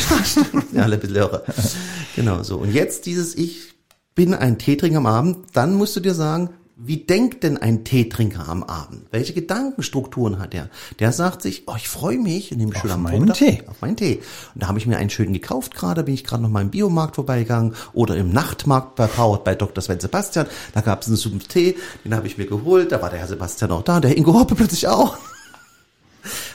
ja, 0.73 0.83
alle 0.83 0.95
ein 0.97 1.01
bisschen 1.01 1.17
irre. 1.17 1.45
Genau 2.17 2.43
so. 2.43 2.57
Und 2.57 2.73
jetzt 2.73 3.05
dieses 3.05 3.35
Ich 3.35 3.75
bin 4.15 4.33
ein 4.33 4.57
Teetrinker 4.59 4.97
am 4.97 5.07
Abend, 5.07 5.49
dann 5.53 5.75
musst 5.75 5.95
du 5.97 6.01
dir 6.01 6.15
sagen, 6.15 6.49
wie 6.79 6.99
denkt 6.99 7.43
denn 7.43 7.57
ein 7.57 7.85
Teetrinker 7.85 8.49
am 8.49 8.63
Abend? 8.63 9.07
Welche 9.11 9.33
Gedankenstrukturen 9.33 10.39
hat 10.39 10.53
er? 10.53 10.69
Der 10.99 11.11
sagt 11.13 11.41
sich, 11.41 11.63
oh, 11.69 11.73
ich 11.77 11.89
freue 11.89 12.19
mich, 12.19 12.51
nehme 12.51 12.75
schon 12.77 12.91
am 12.91 13.03
meinen 13.03 13.33
Tee. 13.33 13.63
auf 13.67 13.81
meinen 13.81 13.97
Tee. 13.97 14.21
Und 14.55 14.63
da 14.63 14.69
habe 14.69 14.79
ich 14.79 14.87
mir 14.87 14.99
einen 14.99 15.09
schönen 15.09 15.33
gekauft 15.33 15.75
gerade, 15.75 16.03
bin 16.03 16.13
ich 16.13 16.23
gerade 16.25 16.43
noch 16.43 16.51
mal 16.51 16.61
im 16.61 16.69
Biomarkt 16.71 17.15
vorbeigegangen 17.15 17.75
oder 17.95 18.17
im 18.17 18.31
Nachtmarkt 18.31 18.95
bei 18.97 19.07
Powered 19.07 19.43
bei 19.43 19.55
Dr. 19.55 19.83
Sven 19.83 20.01
Sebastian. 20.01 20.47
Da 20.75 20.83
gab 20.83 21.01
es 21.01 21.09
einen 21.09 21.17
super 21.17 21.39
Tee, 21.49 21.77
den 22.05 22.15
habe 22.15 22.27
ich 22.27 22.37
mir 22.37 22.47
geholt. 22.47 22.93
Da 22.93 23.01
war 23.01 23.09
der 23.09 23.21
Herr 23.21 23.29
Sebastian 23.29 23.71
auch 23.71 23.83
da, 23.83 23.99
der 24.01 24.15
Ingo 24.17 24.35
Hoppe 24.35 24.55
plötzlich 24.55 24.87
auch. 24.87 25.17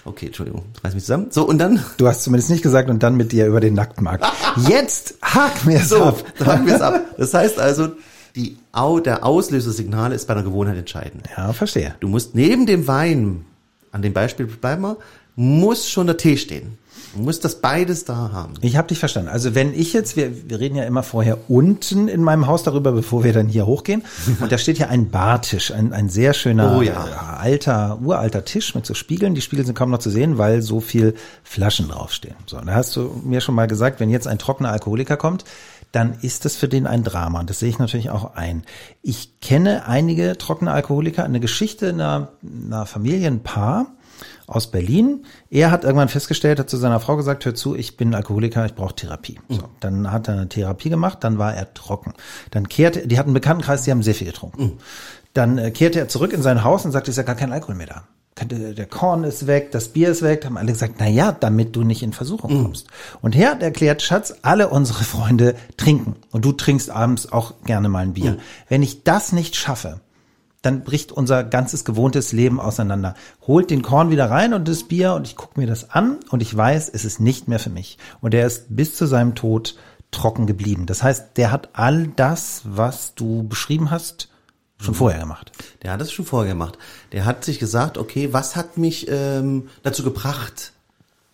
Okay, 0.03 0.25
Entschuldigung, 0.25 0.63
reiß 0.83 0.95
mich 0.95 1.03
zusammen. 1.03 1.27
So, 1.29 1.47
und 1.47 1.57
dann 1.59 1.81
Du 1.97 2.07
hast 2.07 2.23
zumindest 2.23 2.49
nicht 2.49 2.63
gesagt 2.63 2.89
und 2.89 3.01
dann 3.03 3.15
mit 3.15 3.31
dir 3.31 3.45
über 3.45 3.59
den 3.61 3.73
Nacktmarkt. 3.75 4.25
Jetzt 4.67 5.13
hak 5.21 5.63
mir 5.65 5.79
So, 5.85 6.03
ab. 6.03 6.23
sagen 6.39 6.65
wir 6.65 6.75
es 6.75 6.81
ab. 6.81 7.01
Das 7.17 7.33
heißt 7.33 7.59
also, 7.59 7.89
die, 8.35 8.57
der 9.05 9.25
Auslösersignal 9.25 10.11
ist 10.11 10.27
bei 10.27 10.33
einer 10.33 10.43
Gewohnheit 10.43 10.77
entscheidend. 10.77 11.25
Ja, 11.35 11.53
verstehe. 11.53 11.95
Du 11.99 12.07
musst 12.07 12.35
neben 12.35 12.65
dem 12.65 12.87
Wein, 12.87 13.45
an 13.91 14.01
dem 14.01 14.13
Beispiel 14.13 14.45
bleiben 14.45 14.81
wir, 14.81 14.97
muss 15.35 15.89
schon 15.89 16.07
der 16.07 16.17
Tee 16.17 16.37
stehen. 16.37 16.77
Du 17.13 17.23
musst 17.23 17.43
das 17.43 17.59
beides 17.59 18.05
da 18.05 18.31
haben. 18.31 18.53
Ich 18.61 18.77
habe 18.77 18.87
dich 18.87 18.99
verstanden. 18.99 19.29
Also 19.29 19.53
wenn 19.53 19.73
ich 19.73 19.91
jetzt, 19.91 20.15
wir, 20.15 20.49
wir 20.49 20.59
reden 20.61 20.75
ja 20.75 20.85
immer 20.85 21.03
vorher 21.03 21.37
unten 21.49 22.07
in 22.07 22.23
meinem 22.23 22.47
Haus 22.47 22.63
darüber, 22.63 22.93
bevor 22.93 23.25
wir 23.25 23.33
dann 23.33 23.47
hier 23.47 23.65
hochgehen. 23.65 24.03
Und 24.39 24.49
da 24.51 24.57
steht 24.57 24.77
ja 24.77 24.87
ein 24.87 25.09
Bartisch, 25.09 25.71
ein, 25.71 25.91
ein 25.91 26.07
sehr 26.07 26.33
schöner, 26.33 26.77
Oh 26.77 26.81
ja. 26.81 27.37
alter, 27.37 27.99
uralter 28.01 28.45
Tisch 28.45 28.75
mit 28.75 28.85
so 28.85 28.93
Spiegeln. 28.93 29.35
Die 29.35 29.41
Spiegel 29.41 29.65
sind 29.65 29.75
kaum 29.75 29.89
noch 29.89 29.99
zu 29.99 30.09
sehen, 30.09 30.37
weil 30.37 30.61
so 30.61 30.79
viel 30.79 31.15
Flaschen 31.43 31.89
draufstehen. 31.89 32.35
So, 32.45 32.57
und 32.57 32.67
da 32.67 32.75
hast 32.75 32.95
du 32.95 33.21
mir 33.25 33.41
schon 33.41 33.55
mal 33.55 33.67
gesagt, 33.67 33.99
wenn 33.99 34.09
jetzt 34.09 34.27
ein 34.27 34.39
trockener 34.39 34.71
Alkoholiker 34.71 35.17
kommt, 35.17 35.43
dann 35.91 36.17
ist 36.21 36.45
das 36.45 36.55
für 36.55 36.67
den 36.67 36.87
ein 36.87 37.03
Drama. 37.03 37.39
Und 37.39 37.49
das 37.49 37.59
sehe 37.59 37.69
ich 37.69 37.79
natürlich 37.79 38.09
auch 38.09 38.35
ein. 38.35 38.63
Ich 39.01 39.39
kenne 39.41 39.85
einige 39.87 40.37
trockene 40.37 40.71
Alkoholiker, 40.71 41.23
eine 41.23 41.39
Geschichte 41.39 41.89
einer, 41.89 42.29
einer 42.43 42.85
Familienpaar, 42.85 43.87
aus 44.47 44.69
Berlin. 44.69 45.25
Er 45.49 45.71
hat 45.71 45.83
irgendwann 45.83 46.09
festgestellt, 46.09 46.59
hat 46.59 46.69
zu 46.69 46.77
seiner 46.77 46.99
Frau 46.99 47.15
gesagt, 47.15 47.45
hör 47.45 47.55
zu, 47.55 47.75
ich 47.75 47.95
bin 47.95 48.13
Alkoholiker, 48.13 48.65
ich 48.65 48.75
brauche 48.75 48.93
Therapie. 48.93 49.39
So, 49.49 49.63
dann 49.79 50.11
hat 50.11 50.27
er 50.27 50.35
eine 50.35 50.49
Therapie 50.49 50.89
gemacht, 50.89 51.19
dann 51.23 51.37
war 51.37 51.55
er 51.55 51.73
trocken. 51.73 52.13
Dann 52.51 52.67
kehrte, 52.67 53.07
die 53.07 53.17
hatten 53.17 53.29
einen 53.29 53.35
Bekanntenkreis, 53.35 53.83
die 53.83 53.91
haben 53.91 54.03
sehr 54.03 54.13
viel 54.13 54.27
getrunken. 54.27 54.77
Dann 55.33 55.57
äh, 55.57 55.71
kehrte 55.71 55.99
er 55.99 56.09
zurück 56.09 56.33
in 56.33 56.41
sein 56.41 56.63
Haus 56.63 56.83
und 56.85 56.91
sagte, 56.91 57.09
es 57.09 57.13
ist 57.13 57.17
ja 57.17 57.23
gar 57.23 57.35
kein 57.35 57.53
Alkohol 57.53 57.75
mehr 57.75 57.87
da. 57.87 58.03
Der 58.45 58.85
Korn 58.85 59.23
ist 59.23 59.47
weg, 59.47 59.71
das 59.71 59.89
Bier 59.89 60.09
ist 60.09 60.21
weg, 60.21 60.45
haben 60.45 60.57
alle 60.57 60.71
gesagt, 60.71 60.95
na 60.99 61.07
ja, 61.07 61.31
damit 61.31 61.75
du 61.75 61.83
nicht 61.83 62.03
in 62.03 62.13
Versuchung 62.13 62.63
kommst. 62.63 62.87
Und 63.21 63.35
er 63.35 63.51
hat 63.51 63.63
erklärt, 63.63 64.01
Schatz, 64.01 64.33
alle 64.41 64.69
unsere 64.69 65.03
Freunde 65.03 65.55
trinken. 65.77 66.15
Und 66.31 66.45
du 66.45 66.51
trinkst 66.51 66.89
abends 66.89 67.31
auch 67.31 67.53
gerne 67.65 67.89
mal 67.89 67.99
ein 67.99 68.13
Bier. 68.13 68.37
Wenn 68.67 68.83
ich 68.83 69.03
das 69.03 69.31
nicht 69.31 69.55
schaffe, 69.55 70.01
dann 70.61 70.83
bricht 70.83 71.11
unser 71.11 71.43
ganzes 71.43 71.85
gewohntes 71.85 72.33
Leben 72.33 72.59
auseinander. 72.59 73.15
Holt 73.47 73.69
den 73.69 73.81
Korn 73.81 74.11
wieder 74.11 74.29
rein 74.29 74.53
und 74.53 74.67
das 74.67 74.83
Bier 74.83 75.13
und 75.13 75.27
ich 75.27 75.35
gucke 75.35 75.59
mir 75.59 75.67
das 75.67 75.89
an 75.89 76.19
und 76.29 76.41
ich 76.41 76.55
weiß, 76.55 76.89
es 76.89 77.05
ist 77.05 77.19
nicht 77.19 77.47
mehr 77.47 77.59
für 77.59 77.71
mich. 77.71 77.97
Und 78.21 78.33
er 78.33 78.45
ist 78.45 78.75
bis 78.75 78.95
zu 78.95 79.07
seinem 79.07 79.35
Tod 79.35 79.75
trocken 80.11 80.45
geblieben. 80.45 80.85
Das 80.85 81.03
heißt, 81.03 81.37
der 81.37 81.51
hat 81.51 81.69
all 81.73 82.07
das, 82.07 82.61
was 82.65 83.15
du 83.15 83.47
beschrieben 83.47 83.89
hast, 83.91 84.29
schon 84.81 84.95
vorher 84.95 85.19
gemacht. 85.19 85.51
Der 85.81 85.91
hat 85.91 86.01
das 86.01 86.11
schon 86.11 86.25
vorher 86.25 86.51
gemacht. 86.53 86.77
Der 87.11 87.25
hat 87.25 87.45
sich 87.45 87.59
gesagt, 87.59 87.97
okay, 87.97 88.33
was 88.33 88.55
hat 88.55 88.77
mich 88.77 89.07
ähm, 89.09 89.69
dazu 89.83 90.03
gebracht, 90.03 90.73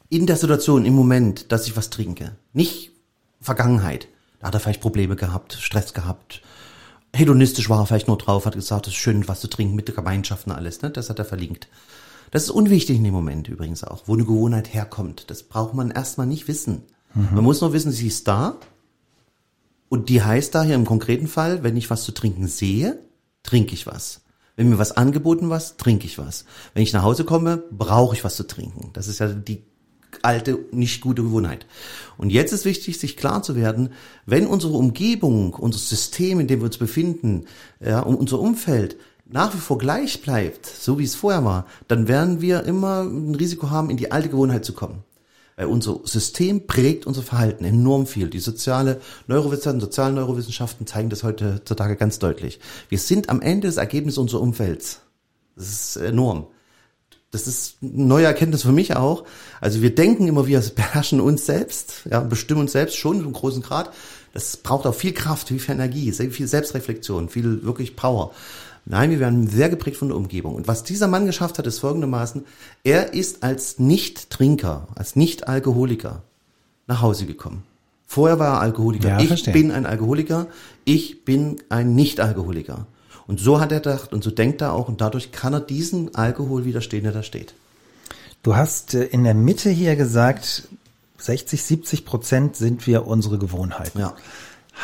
in 0.10 0.26
der 0.26 0.38
Situation, 0.38 0.86
im 0.86 0.94
Moment, 0.94 1.52
dass 1.52 1.68
ich 1.68 1.76
was 1.76 1.90
trinke? 1.90 2.36
Nicht 2.54 2.92
Vergangenheit. 3.42 4.08
Da 4.40 4.48
hat 4.48 4.54
er 4.54 4.60
vielleicht 4.60 4.82
Probleme 4.82 5.16
gehabt, 5.16 5.54
Stress 5.54 5.94
gehabt. 5.94 6.42
Hedonistisch 7.14 7.70
war 7.70 7.80
er 7.80 7.86
vielleicht 7.86 8.08
nur 8.08 8.18
drauf, 8.18 8.46
hat 8.46 8.56
gesagt, 8.56 8.88
es 8.88 8.94
ist 8.94 9.00
schön, 9.00 9.28
was 9.28 9.42
zu 9.42 9.48
trinken 9.48 9.76
mit 9.76 9.88
der 9.88 9.96
Gemeinschaft 9.96 10.48
und 10.48 10.54
alles, 10.54 10.82
ne? 10.82 10.92
Das 10.92 11.10
hat 11.10 11.20
er 11.20 11.26
verlinkt. 11.26 11.68
Das 12.32 12.44
ist 12.44 12.50
unwichtig 12.50 12.98
in 12.98 13.04
dem 13.04 13.14
Moment 13.14 13.48
übrigens 13.48 13.84
auch, 13.84 14.04
wo 14.06 14.14
eine 14.14 14.26
Gewohnheit 14.26 14.74
herkommt. 14.74 15.30
Das 15.30 15.44
braucht 15.44 15.74
man 15.74 15.92
erstmal 15.92 16.28
nicht 16.28 16.48
wissen. 16.48 16.84
Mhm. 17.14 17.30
Man 17.36 17.44
muss 17.44 17.62
nur 17.62 17.74
wissen, 17.74 17.92
sie 17.92 18.08
ist 18.08 18.28
da. 18.28 18.58
Und 19.90 20.10
die 20.10 20.22
heißt 20.22 20.54
da 20.54 20.64
hier 20.64 20.76
im 20.76 20.86
konkreten 20.86 21.28
Fall, 21.28 21.64
wenn 21.64 21.78
ich 21.78 21.90
was 21.90 22.04
zu 22.04 22.12
trinken 22.12 22.48
sehe, 22.48 23.00
trinke 23.44 23.74
ich 23.74 23.88
was. 23.88 24.22
Wenn 24.56 24.70
mir 24.70 24.80
was 24.80 24.92
angeboten 24.92 25.50
was, 25.50 25.78
trinke 25.78 26.06
ich 26.06 26.18
was. 26.18 26.46
Wenn 26.74 26.84
ich 26.84 26.94
nach 26.94 27.04
Hause 27.04 27.24
komme, 27.24 27.64
brauche 27.72 28.16
ich 28.16 28.24
was 28.24 28.36
zu 28.36 28.48
trinken. 28.48 28.90
Das 28.94 29.08
ist 29.08 29.20
ja 29.20 29.28
die 29.28 29.64
alte, 30.24 30.58
nicht 30.72 31.02
gute 31.02 31.24
Gewohnheit. 31.24 31.66
Und 32.18 32.32
jetzt 32.32 32.54
ist 32.54 32.66
wichtig, 32.66 33.00
sich 33.00 33.18
klar 33.18 33.44
zu 33.44 33.56
werden, 33.56 33.92
wenn 34.26 34.48
unsere 34.48 34.74
Umgebung, 34.74 35.54
unser 35.54 35.80
System, 35.80 36.40
in 36.40 36.48
dem 36.48 36.60
wir 36.62 36.66
uns 36.66 36.78
befinden, 36.78 37.46
ja, 37.80 38.00
unser 38.00 38.40
Umfeld 38.40 38.98
nach 39.30 39.54
wie 39.54 39.60
vor 39.60 39.78
gleich 39.78 40.22
bleibt, 40.22 40.66
so 40.66 41.00
wie 41.00 41.04
es 41.04 41.16
vorher 41.16 41.44
war, 41.44 41.66
dann 41.88 42.08
werden 42.08 42.42
wir 42.42 42.64
immer 42.64 43.02
ein 43.02 43.36
Risiko 43.36 43.70
haben, 43.70 43.90
in 43.90 43.98
die 43.98 44.12
alte 44.12 44.30
Gewohnheit 44.30 44.64
zu 44.64 44.74
kommen. 44.74 45.04
Weil 45.58 45.66
unser 45.66 46.02
System 46.04 46.68
prägt 46.68 47.08
unser 47.08 47.24
Verhalten 47.24 47.66
enorm 47.66 48.06
viel. 48.06 48.30
Die 48.30 48.40
soziale 48.40 49.02
Neurowissenschaften, 49.26 49.82
sozialen 49.82 50.16
Neurowissenschaften 50.16 50.86
zeigen 50.86 51.10
das 51.10 51.24
heutzutage 51.24 51.96
ganz 51.96 52.20
deutlich. 52.20 52.60
Wir 52.90 53.00
sind 53.00 53.30
am 53.30 53.42
Ende 53.42 53.68
das 53.68 53.78
Ergebnis 53.78 54.20
unseres 54.20 54.42
Umfelds. 54.42 55.02
Das 55.56 55.68
ist 55.68 55.96
enorm. 55.98 56.46
Das 57.32 57.48
ist 57.48 57.78
eine 57.82 58.04
neue 58.04 58.26
Erkenntnis 58.26 58.62
für 58.62 58.72
mich 58.72 58.96
auch. 58.96 59.26
Also 59.60 59.82
wir 59.82 59.94
denken 59.94 60.28
immer, 60.28 60.46
wir 60.46 60.62
beherrschen 60.76 61.20
uns 61.20 61.48
selbst, 61.48 62.04
ja, 62.10 62.20
bestimmen 62.20 62.62
uns 62.62 62.72
selbst 62.72 62.96
schon 62.96 63.20
im 63.20 63.34
großen 63.34 63.64
Grad. 63.64 63.92
Das 64.34 64.58
braucht 64.58 64.86
auch 64.86 64.94
viel 64.96 65.14
Kraft, 65.14 65.48
viel 65.48 65.60
Energie, 65.68 66.12
viel 66.12 66.48
Selbstreflexion, 66.48 67.30
viel 67.30 67.64
wirklich 67.64 67.96
Power. 67.96 68.32
Nein, 68.90 69.10
wir 69.10 69.20
werden 69.20 69.48
sehr 69.50 69.68
geprägt 69.70 69.98
von 69.98 70.08
der 70.08 70.18
Umgebung. 70.18 70.56
Und 70.56 70.68
was 70.68 70.84
dieser 70.84 71.08
Mann 71.08 71.26
geschafft 71.26 71.58
hat, 71.58 71.68
ist 71.68 71.80
folgendermaßen, 71.80 72.46
er 72.86 73.14
ist 73.14 73.44
als 73.44 73.80
Nicht-Trinker, 73.80 74.88
als 74.96 75.18
Nicht-Alkoholiker 75.18 76.24
nach 76.88 77.02
Hause 77.02 77.26
gekommen. 77.26 77.64
Vorher 78.06 78.40
war 78.40 78.56
er 78.56 78.62
Alkoholiker. 78.62 79.10
Ja, 79.10 79.20
ich 79.20 79.28
verstehe. 79.28 79.54
bin 79.54 79.72
ein 79.72 79.86
Alkoholiker, 79.86 80.48
ich 80.86 81.26
bin 81.26 81.58
ein 81.68 81.96
Nicht-Alkoholiker. 81.96 82.88
Und 83.28 83.42
so 83.42 83.60
hat 83.60 83.74
er 83.74 83.82
gedacht 83.82 84.14
und 84.14 84.24
so 84.24 84.32
denkt 84.32 84.62
er 84.62 84.72
auch 84.72 84.88
und 84.88 85.02
dadurch 85.02 85.34
kann 85.34 85.54
er 85.54 85.60
diesen 85.60 86.16
Alkohol 86.16 86.64
widerstehen, 86.64 87.04
der 87.04 87.12
da 87.12 87.24
steht. 87.24 87.54
Du 88.42 88.56
hast 88.56 88.94
äh, 88.94 89.04
in 89.04 89.26
der 89.26 89.34
Mitte 89.34 89.70
hier 89.70 89.98
gesagt, 89.98 90.70
60, 91.18 91.62
70 91.62 92.06
Prozent 92.06 92.56
sind 92.56 92.88
wir 92.88 93.06
unsere 93.06 93.38
Gewohnheiten. 93.38 94.00
Ja. 94.00 94.16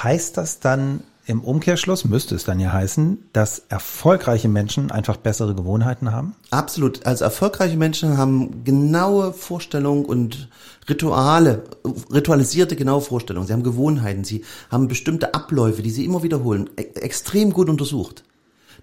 Heißt 0.03 0.35
das 0.35 0.59
dann, 0.59 1.03
im 1.25 1.41
Umkehrschluss 1.41 2.03
müsste 2.03 2.35
es 2.35 2.43
dann 2.43 2.59
ja 2.59 2.73
heißen, 2.73 3.29
dass 3.31 3.63
erfolgreiche 3.69 4.49
Menschen 4.49 4.91
einfach 4.91 5.15
bessere 5.15 5.55
Gewohnheiten 5.55 6.11
haben? 6.11 6.35
Absolut. 6.49 7.05
Also 7.05 7.23
erfolgreiche 7.23 7.77
Menschen 7.77 8.17
haben 8.17 8.63
genaue 8.65 9.31
Vorstellungen 9.31 10.03
und 10.03 10.49
Rituale, 10.89 11.63
ritualisierte 12.11 12.75
genaue 12.75 13.01
Vorstellungen. 13.01 13.47
Sie 13.47 13.53
haben 13.53 13.63
Gewohnheiten, 13.63 14.25
sie 14.25 14.43
haben 14.69 14.89
bestimmte 14.89 15.33
Abläufe, 15.33 15.81
die 15.81 15.91
sie 15.91 16.03
immer 16.03 16.23
wiederholen, 16.23 16.69
e 16.75 16.83
extrem 16.99 17.53
gut 17.53 17.69
untersucht. 17.69 18.25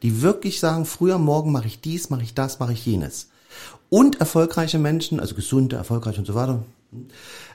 Die 0.02 0.23
wirklich 0.23 0.61
sagen, 0.61 0.87
früher 0.87 1.18
morgen 1.18 1.52
mache 1.52 1.66
ich 1.66 1.82
dies, 1.82 2.09
mache 2.09 2.23
ich 2.23 2.32
das, 2.32 2.59
mache 2.59 2.73
ich 2.73 2.87
jenes. 2.87 3.28
Und 3.90 4.18
erfolgreiche 4.18 4.78
Menschen, 4.78 5.20
also 5.20 5.35
gesunde, 5.35 5.76
erfolgreich 5.76 6.18
und 6.18 6.26
so 6.26 6.35
weiter, 6.35 6.62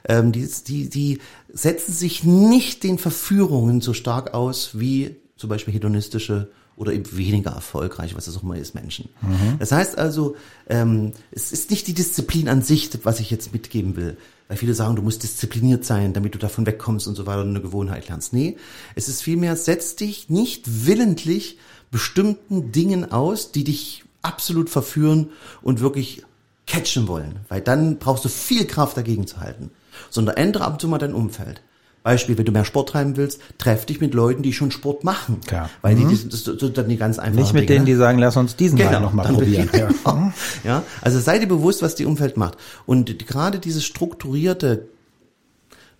ähm, 0.08 0.32
die, 0.32 0.48
die, 0.66 0.88
die 0.88 1.18
setzen 1.52 1.92
sich 1.92 2.24
nicht 2.24 2.82
den 2.84 2.98
Verführungen 2.98 3.80
so 3.80 3.92
stark 3.92 4.34
aus 4.34 4.78
wie 4.78 5.16
zum 5.36 5.50
Beispiel 5.50 5.74
hedonistische 5.74 6.50
oder 6.76 6.92
eben 6.92 7.16
weniger 7.16 7.52
erfolgreich, 7.52 8.14
was 8.14 8.26
es 8.26 8.36
auch 8.36 8.42
immer 8.42 8.56
ist, 8.56 8.74
Menschen. 8.74 9.08
Mhm. 9.22 9.58
Das 9.58 9.72
heißt 9.72 9.96
also, 9.96 10.36
ähm, 10.68 11.12
es 11.32 11.52
ist 11.52 11.70
nicht 11.70 11.86
die 11.86 11.94
Disziplin 11.94 12.48
an 12.48 12.62
sich, 12.62 12.90
was 13.02 13.20
ich 13.20 13.30
jetzt 13.30 13.52
mitgeben 13.52 13.96
will. 13.96 14.18
Weil 14.48 14.58
viele 14.58 14.74
sagen, 14.74 14.94
du 14.94 15.02
musst 15.02 15.22
diszipliniert 15.22 15.84
sein, 15.84 16.12
damit 16.12 16.34
du 16.34 16.38
davon 16.38 16.66
wegkommst 16.66 17.08
und 17.08 17.14
so 17.16 17.26
weiter 17.26 17.40
und 17.40 17.48
eine 17.48 17.62
Gewohnheit 17.62 18.08
lernst. 18.08 18.32
Nee, 18.32 18.56
es 18.94 19.08
ist 19.08 19.22
vielmehr, 19.22 19.56
setz 19.56 19.96
dich 19.96 20.28
nicht 20.28 20.86
willentlich 20.86 21.58
bestimmten 21.90 22.72
Dingen 22.72 23.10
aus, 23.10 23.52
die 23.52 23.64
dich 23.64 24.04
absolut 24.22 24.70
verführen 24.70 25.30
und 25.62 25.80
wirklich 25.80 26.24
catchen 26.66 27.08
wollen, 27.08 27.40
weil 27.48 27.60
dann 27.60 27.98
brauchst 27.98 28.24
du 28.24 28.28
viel 28.28 28.66
Kraft 28.66 28.96
dagegen 28.96 29.26
zu 29.26 29.38
halten. 29.38 29.70
Sondern 30.10 30.36
ändere 30.36 30.64
ab 30.64 30.74
und 30.74 30.80
zu 30.80 30.88
mal 30.88 30.98
dein 30.98 31.14
Umfeld. 31.14 31.62
Beispiel, 32.02 32.38
wenn 32.38 32.44
du 32.44 32.52
mehr 32.52 32.64
Sport 32.64 32.90
treiben 32.90 33.16
willst, 33.16 33.40
treff 33.58 33.84
dich 33.84 34.00
mit 34.00 34.14
Leuten, 34.14 34.44
die 34.44 34.52
schon 34.52 34.70
Sport 34.70 35.02
machen. 35.02 35.40
Klar. 35.44 35.70
Weil 35.82 35.96
mhm. 35.96 36.08
die, 36.08 36.28
das, 36.28 36.44
das, 36.44 36.56
das 36.56 36.72
dann 36.72 36.88
die 36.88 36.98
ganz 36.98 37.18
einfach. 37.18 37.40
Nicht 37.40 37.52
mit 37.52 37.68
Dinge. 37.68 37.78
denen, 37.78 37.86
die 37.86 37.96
sagen, 37.96 38.18
lass 38.18 38.36
uns 38.36 38.54
diesen 38.54 38.78
genau, 38.78 39.10
mal 39.10 39.26
probieren. 39.26 39.68
Ja. 39.72 39.88
Genau. 39.88 40.32
ja, 40.62 40.82
also 41.02 41.18
sei 41.18 41.40
dir 41.40 41.48
bewusst, 41.48 41.82
was 41.82 41.96
die 41.96 42.04
Umfeld 42.04 42.36
macht. 42.36 42.58
Und 42.86 43.26
gerade 43.26 43.58
dieses 43.58 43.84
strukturierte, 43.84 44.86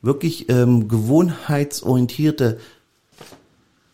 wirklich 0.00 0.49
ähm, 0.49 0.87
gewohnheitsorientierte 0.87 2.58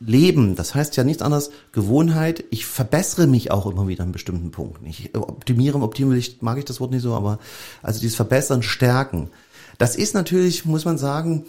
Leben, 0.04 0.56
das 0.56 0.75
heißt 0.75 0.97
ja 0.97 1.04
nichts 1.04 1.23
anderes, 1.23 1.50
Gewohnheit, 1.73 2.44
ich 2.50 2.66
verbessere 2.66 3.26
mich 3.26 3.50
auch 3.50 3.66
immer 3.66 3.88
wieder 3.88 4.04
an 4.04 4.12
bestimmten 4.12 4.50
Punkten. 4.50 4.87
Ich 4.87 5.14
optimiere, 5.14 5.78
optimiere, 5.78 6.23
mag 6.40 6.59
ich 6.59 6.64
das 6.64 6.80
Wort 6.80 6.90
nicht 6.90 7.02
so, 7.02 7.14
aber 7.14 7.38
also 7.82 8.00
dieses 8.00 8.16
Verbessern, 8.16 8.62
Stärken. 8.62 9.30
Das 9.78 9.97
ist 9.97 10.14
natürlich, 10.14 10.64
muss 10.64 10.85
man 10.85 10.99
sagen, 10.99 11.47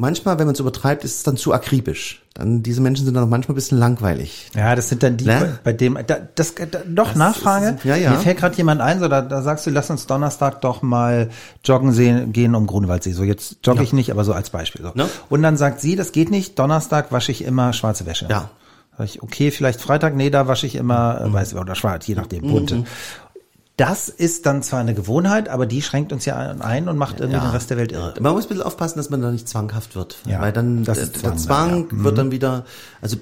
manchmal, 0.00 0.38
wenn 0.38 0.46
man 0.46 0.54
es 0.54 0.60
übertreibt, 0.60 1.04
ist 1.04 1.16
es 1.16 1.22
dann 1.22 1.36
zu 1.36 1.52
akribisch. 1.52 2.22
Dann 2.34 2.62
diese 2.62 2.80
Menschen 2.80 3.04
sind 3.04 3.14
dann 3.14 3.24
auch 3.24 3.28
manchmal 3.28 3.52
ein 3.52 3.56
bisschen 3.56 3.78
langweilig. 3.78 4.50
Ja, 4.54 4.74
das 4.74 4.88
sind 4.88 5.02
dann 5.02 5.16
die, 5.16 5.26
ne? 5.26 5.58
bei 5.62 5.72
dem 5.72 5.98
da, 6.06 6.16
das, 6.34 6.54
da, 6.54 6.78
doch 6.86 7.08
das 7.08 7.16
Nachfrage. 7.16 7.76
Ist, 7.76 7.84
ja, 7.84 7.96
ja. 7.96 8.10
Mir 8.10 8.18
fällt 8.18 8.38
gerade 8.38 8.56
jemand 8.56 8.80
ein, 8.80 8.98
so 8.98 9.08
da, 9.08 9.20
da 9.20 9.42
sagst 9.42 9.66
du, 9.66 9.70
lass 9.70 9.90
uns 9.90 10.06
Donnerstag 10.06 10.62
doch 10.62 10.82
mal 10.82 11.28
joggen 11.64 11.92
sehen, 11.92 12.32
gehen 12.32 12.54
um 12.54 12.66
Grunewaldsee. 12.66 13.12
So 13.12 13.24
jetzt 13.24 13.58
jogge 13.64 13.80
ja. 13.80 13.84
ich 13.84 13.92
nicht, 13.92 14.10
aber 14.10 14.24
so 14.24 14.32
als 14.32 14.50
Beispiel. 14.50 14.82
So. 14.82 14.92
Ne? 14.94 15.08
Und 15.28 15.42
dann 15.42 15.56
sagt 15.56 15.80
sie, 15.80 15.96
das 15.96 16.12
geht 16.12 16.30
nicht. 16.30 16.58
Donnerstag 16.58 17.12
wasche 17.12 17.30
ich 17.30 17.44
immer 17.44 17.72
schwarze 17.72 18.06
Wäsche. 18.06 18.26
Ja. 18.30 18.50
Sag 18.96 19.06
ich, 19.06 19.22
okay, 19.22 19.50
vielleicht 19.50 19.80
Freitag, 19.80 20.14
nee, 20.14 20.30
da 20.30 20.46
wasche 20.46 20.66
ich 20.66 20.76
immer 20.76 21.26
mhm. 21.26 21.32
weiß 21.32 21.54
oder 21.54 21.74
schwarz, 21.74 22.06
je 22.06 22.14
nachdem 22.14 22.42
bunte. 22.42 22.76
Mhm. 22.76 22.86
Das 23.80 24.10
ist 24.10 24.44
dann 24.44 24.62
zwar 24.62 24.80
eine 24.80 24.92
Gewohnheit, 24.92 25.48
aber 25.48 25.64
die 25.64 25.80
schränkt 25.80 26.12
uns 26.12 26.26
ja 26.26 26.36
ein 26.36 26.86
und 26.86 26.98
macht 26.98 27.18
irgendwie 27.18 27.38
ja. 27.38 27.46
den 27.46 27.52
Rest 27.52 27.70
der 27.70 27.78
Welt 27.78 27.92
irre. 27.92 28.12
Man 28.20 28.34
muss 28.34 28.44
ein 28.44 28.48
bisschen 28.48 28.62
aufpassen, 28.62 28.98
dass 28.98 29.08
man 29.08 29.22
da 29.22 29.30
nicht 29.30 29.48
zwanghaft 29.48 29.96
wird. 29.96 30.18
Ja, 30.26 30.38
weil 30.42 30.52
dann 30.52 30.84
der, 30.84 30.96
Zwang, 30.96 31.22
der 31.22 31.36
Zwang 31.38 31.88
ja. 31.90 32.04
wird 32.04 32.18
dann 32.18 32.26
mhm. 32.26 32.32
wieder, 32.32 32.66
also 33.00 33.16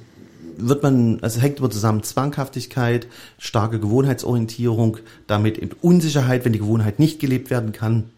wird 0.56 0.82
man, 0.82 1.20
also 1.22 1.40
hängt 1.40 1.60
immer 1.60 1.70
zusammen 1.70 2.02
Zwanghaftigkeit, 2.02 3.06
starke 3.38 3.78
Gewohnheitsorientierung, 3.78 4.96
damit 5.28 5.58
eben 5.58 5.76
Unsicherheit, 5.80 6.44
wenn 6.44 6.52
die 6.52 6.58
Gewohnheit 6.58 6.98
nicht 6.98 7.20
gelebt 7.20 7.50
werden 7.50 7.70
kann. 7.70 8.10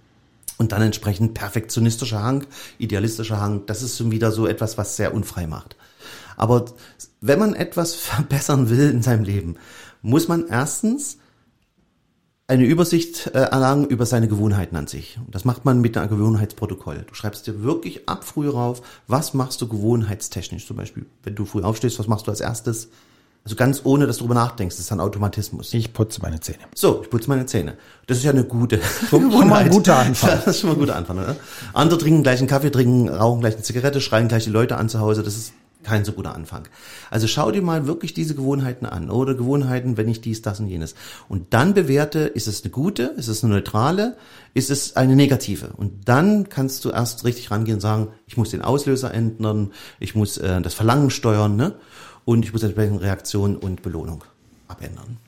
Und 0.56 0.72
dann 0.72 0.80
entsprechend 0.80 1.34
perfektionistischer 1.34 2.22
Hang, 2.22 2.46
idealistischer 2.78 3.38
Hang. 3.38 3.66
Das 3.66 3.82
ist 3.82 3.98
schon 3.98 4.12
wieder 4.12 4.32
so 4.32 4.46
etwas, 4.46 4.78
was 4.78 4.96
sehr 4.96 5.12
unfrei 5.12 5.46
macht. 5.46 5.76
Aber 6.38 6.64
wenn 7.20 7.38
man 7.38 7.54
etwas 7.54 7.94
verbessern 7.96 8.70
will 8.70 8.88
in 8.88 9.02
seinem 9.02 9.24
Leben, 9.24 9.56
muss 10.00 10.26
man 10.26 10.48
erstens 10.48 11.18
eine 12.50 12.64
Übersicht 12.64 13.28
äh, 13.28 13.38
erlangen 13.38 13.86
über 13.86 14.06
seine 14.06 14.26
Gewohnheiten 14.26 14.74
an 14.74 14.88
sich. 14.88 15.18
Das 15.30 15.44
macht 15.44 15.64
man 15.64 15.80
mit 15.80 15.96
einem 15.96 16.10
Gewohnheitsprotokoll. 16.10 17.04
Du 17.08 17.14
schreibst 17.14 17.46
dir 17.46 17.62
wirklich 17.62 18.08
ab 18.08 18.24
früh 18.24 18.48
rauf, 18.48 18.82
was 19.06 19.34
machst 19.34 19.62
du 19.62 19.68
gewohnheitstechnisch. 19.68 20.66
Zum 20.66 20.76
Beispiel, 20.76 21.06
wenn 21.22 21.36
du 21.36 21.44
früh 21.44 21.62
aufstehst, 21.62 22.00
was 22.00 22.08
machst 22.08 22.26
du 22.26 22.32
als 22.32 22.40
erstes? 22.40 22.88
Also 23.44 23.54
ganz 23.54 23.82
ohne, 23.84 24.08
dass 24.08 24.16
du 24.16 24.24
darüber 24.24 24.34
nachdenkst. 24.34 24.74
Das 24.74 24.84
ist 24.84 24.90
ein 24.90 24.98
Automatismus. 24.98 25.72
Ich 25.74 25.92
putze 25.92 26.20
meine 26.22 26.40
Zähne. 26.40 26.58
So, 26.74 27.02
ich 27.04 27.08
putze 27.08 27.28
meine 27.28 27.46
Zähne. 27.46 27.76
Das 28.08 28.18
ist 28.18 28.24
ja 28.24 28.32
eine 28.32 28.42
gute 28.42 28.80
Schon, 29.08 29.30
schon 29.32 29.48
mal 29.48 29.62
ein 29.62 29.70
guter 29.70 29.96
Anfang. 29.96 30.30
das 30.44 30.56
ist 30.56 30.60
schon 30.60 30.70
mal 30.70 30.74
ein 30.74 30.80
guter 30.80 30.96
Anfang. 30.96 31.18
Oder? 31.18 31.36
Andere 31.72 32.00
trinken 32.00 32.24
gleich 32.24 32.40
einen 32.40 32.48
Kaffee, 32.48 32.70
trinken, 32.70 33.08
rauchen 33.08 33.40
gleich 33.40 33.54
eine 33.54 33.62
Zigarette, 33.62 34.00
schreien 34.00 34.26
gleich 34.26 34.42
die 34.44 34.50
Leute 34.50 34.76
an 34.76 34.88
zu 34.88 34.98
Hause. 34.98 35.22
Das 35.22 35.36
ist 35.36 35.52
kein 35.82 36.04
so 36.04 36.12
guter 36.12 36.34
Anfang. 36.34 36.68
Also 37.10 37.26
schau 37.26 37.50
dir 37.50 37.62
mal 37.62 37.86
wirklich 37.86 38.14
diese 38.14 38.34
Gewohnheiten 38.34 38.86
an 38.86 39.10
oder 39.10 39.34
Gewohnheiten, 39.34 39.96
wenn 39.96 40.08
ich 40.08 40.20
dies, 40.20 40.42
das 40.42 40.60
und 40.60 40.68
jenes. 40.68 40.94
Und 41.28 41.54
dann 41.54 41.74
bewerte, 41.74 42.20
ist 42.20 42.46
es 42.46 42.62
eine 42.62 42.70
gute, 42.70 43.14
ist 43.16 43.28
es 43.28 43.42
eine 43.42 43.54
neutrale, 43.54 44.16
ist 44.54 44.70
es 44.70 44.96
eine 44.96 45.16
negative. 45.16 45.70
Und 45.76 46.08
dann 46.08 46.48
kannst 46.48 46.84
du 46.84 46.90
erst 46.90 47.24
richtig 47.24 47.50
rangehen 47.50 47.76
und 47.76 47.80
sagen, 47.80 48.08
ich 48.26 48.36
muss 48.36 48.50
den 48.50 48.62
Auslöser 48.62 49.12
ändern, 49.12 49.72
ich 49.98 50.14
muss 50.14 50.38
äh, 50.38 50.60
das 50.60 50.74
Verlangen 50.74 51.10
steuern 51.10 51.56
ne? 51.56 51.74
und 52.24 52.44
ich 52.44 52.52
muss 52.52 52.62
entsprechend 52.62 53.00
Reaktion 53.00 53.56
und 53.56 53.82
Belohnung 53.82 54.24
abändern. 54.68 55.18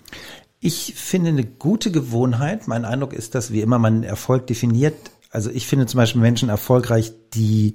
Ich 0.61 0.95
finde 0.95 1.31
eine 1.31 1.45
gute 1.45 1.91
Gewohnheit, 1.91 2.69
mein 2.69 2.85
Eindruck 2.85 3.13
ist, 3.13 3.35
dass 3.35 3.53
wie 3.53 3.63
immer 3.63 3.79
man 3.79 4.05
Erfolg 4.05 4.47
definiert, 4.47 4.95
also 5.33 5.51
ich 5.51 5.67
finde 5.67 5.87
zum 5.87 5.99
Beispiel 5.99 6.21
Menschen 6.21 6.51
erfolgreich, 6.51 7.13
die 7.33 7.75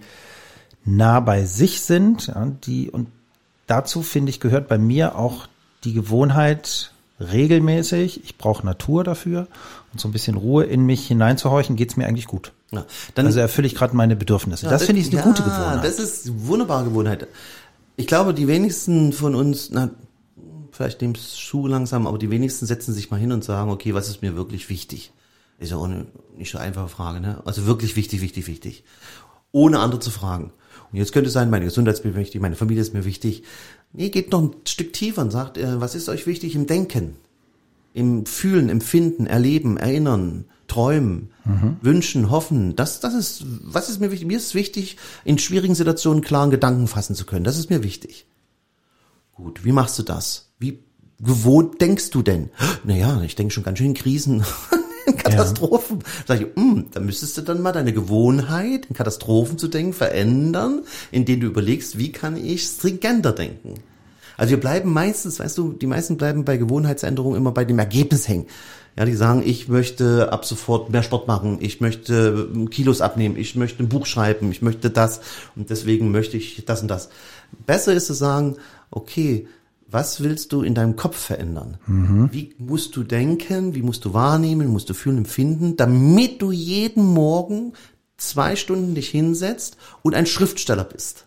nah 0.88 1.20
bei 1.20 1.46
sich 1.46 1.82
sind, 1.82 2.28
ja, 2.28 2.46
die 2.64 2.90
und 2.90 3.08
dazu 3.68 4.02
finde 4.02 4.30
ich 4.30 4.40
gehört 4.40 4.68
bei 4.68 4.78
mir 4.78 5.16
auch 5.16 5.48
die 5.84 5.94
Gewohnheit 5.94 6.92
regelmäßig, 7.20 8.24
ich 8.24 8.38
brauche 8.38 8.66
Natur 8.66 9.04
dafür 9.04 9.48
und 9.92 10.00
so 10.00 10.08
ein 10.08 10.12
bisschen 10.12 10.38
Ruhe 10.38 10.66
in 10.66 10.86
mich 10.86 11.08
hineinzuhorchen, 11.08 11.76
geht's 11.76 11.98
mir 11.98 12.08
eigentlich 12.08 12.28
gut. 12.28 12.54
Ja, 12.72 12.86
dann, 13.16 13.26
Also 13.26 13.40
erfülle 13.40 13.68
ich 13.68 13.76
gerade 13.76 13.96
meine 13.96 14.16
Bedürfnisse. 14.16 14.66
Ja, 14.66 14.72
das 14.72 14.86
finde 14.86 15.02
ich 15.02 15.08
eine 15.08 15.18
ja, 15.18 15.24
gute 15.24 15.44
Gewohnheit. 15.44 15.84
Das 15.84 16.00
ist 16.00 16.28
eine 16.28 16.48
wunderbare 16.48 16.86
Gewohnheit. 16.86 17.28
Ich 17.96 18.08
glaube, 18.08 18.34
die 18.34 18.48
wenigsten 18.48 19.14
von 19.14 19.36
uns, 19.36 19.70
na, 19.72 19.90
vielleicht 20.72 21.02
es 21.02 21.40
Schuh 21.40 21.68
langsam, 21.68 22.06
aber 22.06 22.18
die 22.18 22.30
wenigsten 22.30 22.66
setzen 22.66 22.94
sich 22.94 23.10
mal 23.10 23.20
hin 23.20 23.32
und 23.32 23.44
sagen, 23.44 23.72
okay, 23.72 23.94
was 23.94 24.10
ist 24.10 24.22
mir 24.22 24.36
wirklich 24.36 24.70
wichtig? 24.70 25.12
Ist 25.60 25.72
ja 25.72 25.78
auch 25.78 25.86
eine 25.86 26.06
nicht 26.38 26.52
so 26.52 26.60
einfache 26.60 26.88
Frage, 26.88 27.20
ne? 27.20 27.42
Also 27.46 27.66
wirklich 27.66 27.96
wichtig, 27.96 28.22
wichtig, 28.22 28.46
wichtig. 28.46 28.84
Ohne 29.52 29.80
andere 29.80 30.00
zu 30.00 30.12
fragen. 30.12 30.52
Und 30.92 30.98
jetzt 30.98 31.12
könnte 31.12 31.28
es 31.28 31.34
sein, 31.34 31.50
meine 31.50 31.66
Gesundheit 31.66 31.96
ist 31.96 32.06
mir 32.06 32.16
wichtig, 32.16 32.42
meine 32.42 32.56
Familie 32.56 32.82
ist 32.82 32.94
mir 32.94 33.06
wichtig. 33.06 33.44
Nee, 33.94 34.10
geht 34.10 34.32
noch 34.32 34.42
ein 34.42 34.52
Stück 34.66 34.94
tiefer 34.94 35.22
und 35.22 35.32
sagt, 35.32 35.58
äh, 35.58 35.82
was 35.82 35.96
ist 35.96 36.10
euch 36.10 36.28
wichtig 36.28 36.56
im 36.56 36.68
Denken? 36.68 37.16
Im 37.94 38.26
Fühlen, 38.26 38.70
Empfinden, 38.70 39.26
Erleben, 39.26 39.78
Erinnern, 39.78 40.46
Träumen, 40.68 41.32
Wünschen, 41.82 42.30
Hoffen. 42.30 42.76
Das, 42.76 43.00
das 43.00 43.14
ist, 43.14 43.44
was 43.64 43.90
ist 43.90 44.00
mir 44.00 44.12
wichtig? 44.12 44.28
Mir 44.28 44.38
ist 44.38 44.54
wichtig, 44.54 44.98
in 45.24 45.40
schwierigen 45.40 45.76
Situationen 45.76 46.22
klaren 46.22 46.52
Gedanken 46.52 46.88
fassen 46.88 47.16
zu 47.16 47.26
können. 47.26 47.46
Das 47.46 47.58
ist 47.58 47.70
mir 47.70 47.84
wichtig. 47.84 48.28
Gut, 49.34 49.64
wie 49.64 49.72
machst 49.72 49.98
du 49.98 50.04
das? 50.04 50.52
Wie 50.60 50.84
gewohnt 51.20 51.82
denkst 51.82 52.10
du 52.12 52.22
denn? 52.22 52.50
Naja, 52.84 53.22
ich 53.22 53.36
denke 53.36 53.54
schon 53.54 53.64
ganz 53.64 53.78
schön 53.80 53.88
in 53.88 53.94
Krisen, 53.94 54.44
Katastrophen. 55.30 56.00
Sag 56.26 56.42
ich, 56.42 56.48
hm, 56.56 56.88
da 56.92 57.00
müsstest 57.00 57.38
du 57.38 57.42
dann 57.42 57.62
mal 57.62 57.72
deine 57.72 57.94
Gewohnheit, 57.94 58.86
in 58.88 58.96
Katastrophen 58.96 59.58
zu 59.58 59.68
denken, 59.68 59.94
verändern, 59.94 60.84
indem 61.12 61.42
du 61.42 61.48
überlegst, 61.48 61.98
wie 61.98 62.12
kann 62.12 62.38
ich 62.38 62.64
stringenter 62.64 63.32
denken? 63.32 63.76
Also 64.38 64.52
wir 64.52 64.60
bleiben 64.60 64.94
meistens, 64.94 65.40
weißt 65.40 65.58
du, 65.58 65.74
die 65.74 65.88
meisten 65.88 66.16
bleiben 66.18 66.46
bei 66.46 66.58
Gewohnheitsänderungen 66.58 67.38
immer 67.38 67.52
bei 67.52 67.66
dem 67.66 67.80
Ergebnis 67.80 68.28
hängen. 68.28 68.46
Ja, 68.96 69.06
die 69.06 69.14
sagen, 69.14 69.44
ich 69.46 69.68
möchte 69.68 70.32
ab 70.32 70.46
sofort 70.46 70.90
mehr 70.90 71.04
Sport 71.04 71.28
machen, 71.28 71.60
ich 71.62 71.82
möchte 71.82 72.50
ähm, 72.52 72.70
Kilos 72.72 73.02
abnehmen, 73.02 73.38
ich 73.38 73.56
möchte 73.56 73.84
ein 73.84 73.90
Buch 73.90 74.08
schreiben, 74.08 74.52
ich 74.52 74.64
möchte 74.64 74.90
das 74.90 75.22
und 75.56 75.70
deswegen 75.70 76.10
möchte 76.12 76.38
ich 76.38 76.64
das 76.66 76.82
und 76.82 76.88
das. 76.88 77.10
Besser 77.68 77.94
ist 77.94 78.08
zu 78.08 78.14
sagen, 78.14 78.58
okay, 78.90 79.48
was 79.90 80.22
willst 80.22 80.52
du 80.52 80.62
in 80.62 80.76
deinem 80.76 80.96
Kopf 80.96 81.18
verändern? 81.18 81.78
Wie 82.32 82.54
musst 82.58 82.96
du 82.96 83.04
denken, 83.04 83.74
wie 83.74 83.82
musst 83.82 84.04
du 84.06 84.14
wahrnehmen, 84.14 84.68
wie 84.68 84.72
musst 84.72 84.90
du 84.90 84.94
fühlen, 84.94 85.18
empfinden, 85.18 85.78
damit 85.78 86.42
du 86.42 86.52
jeden 86.52 87.06
Morgen 87.06 87.74
zwei 88.18 88.56
Stunden 88.56 88.96
dich 88.96 89.10
hinsetzt 89.10 89.78
und 90.02 90.14
ein 90.14 90.26
Schriftsteller 90.26 90.84
bist, 90.84 91.26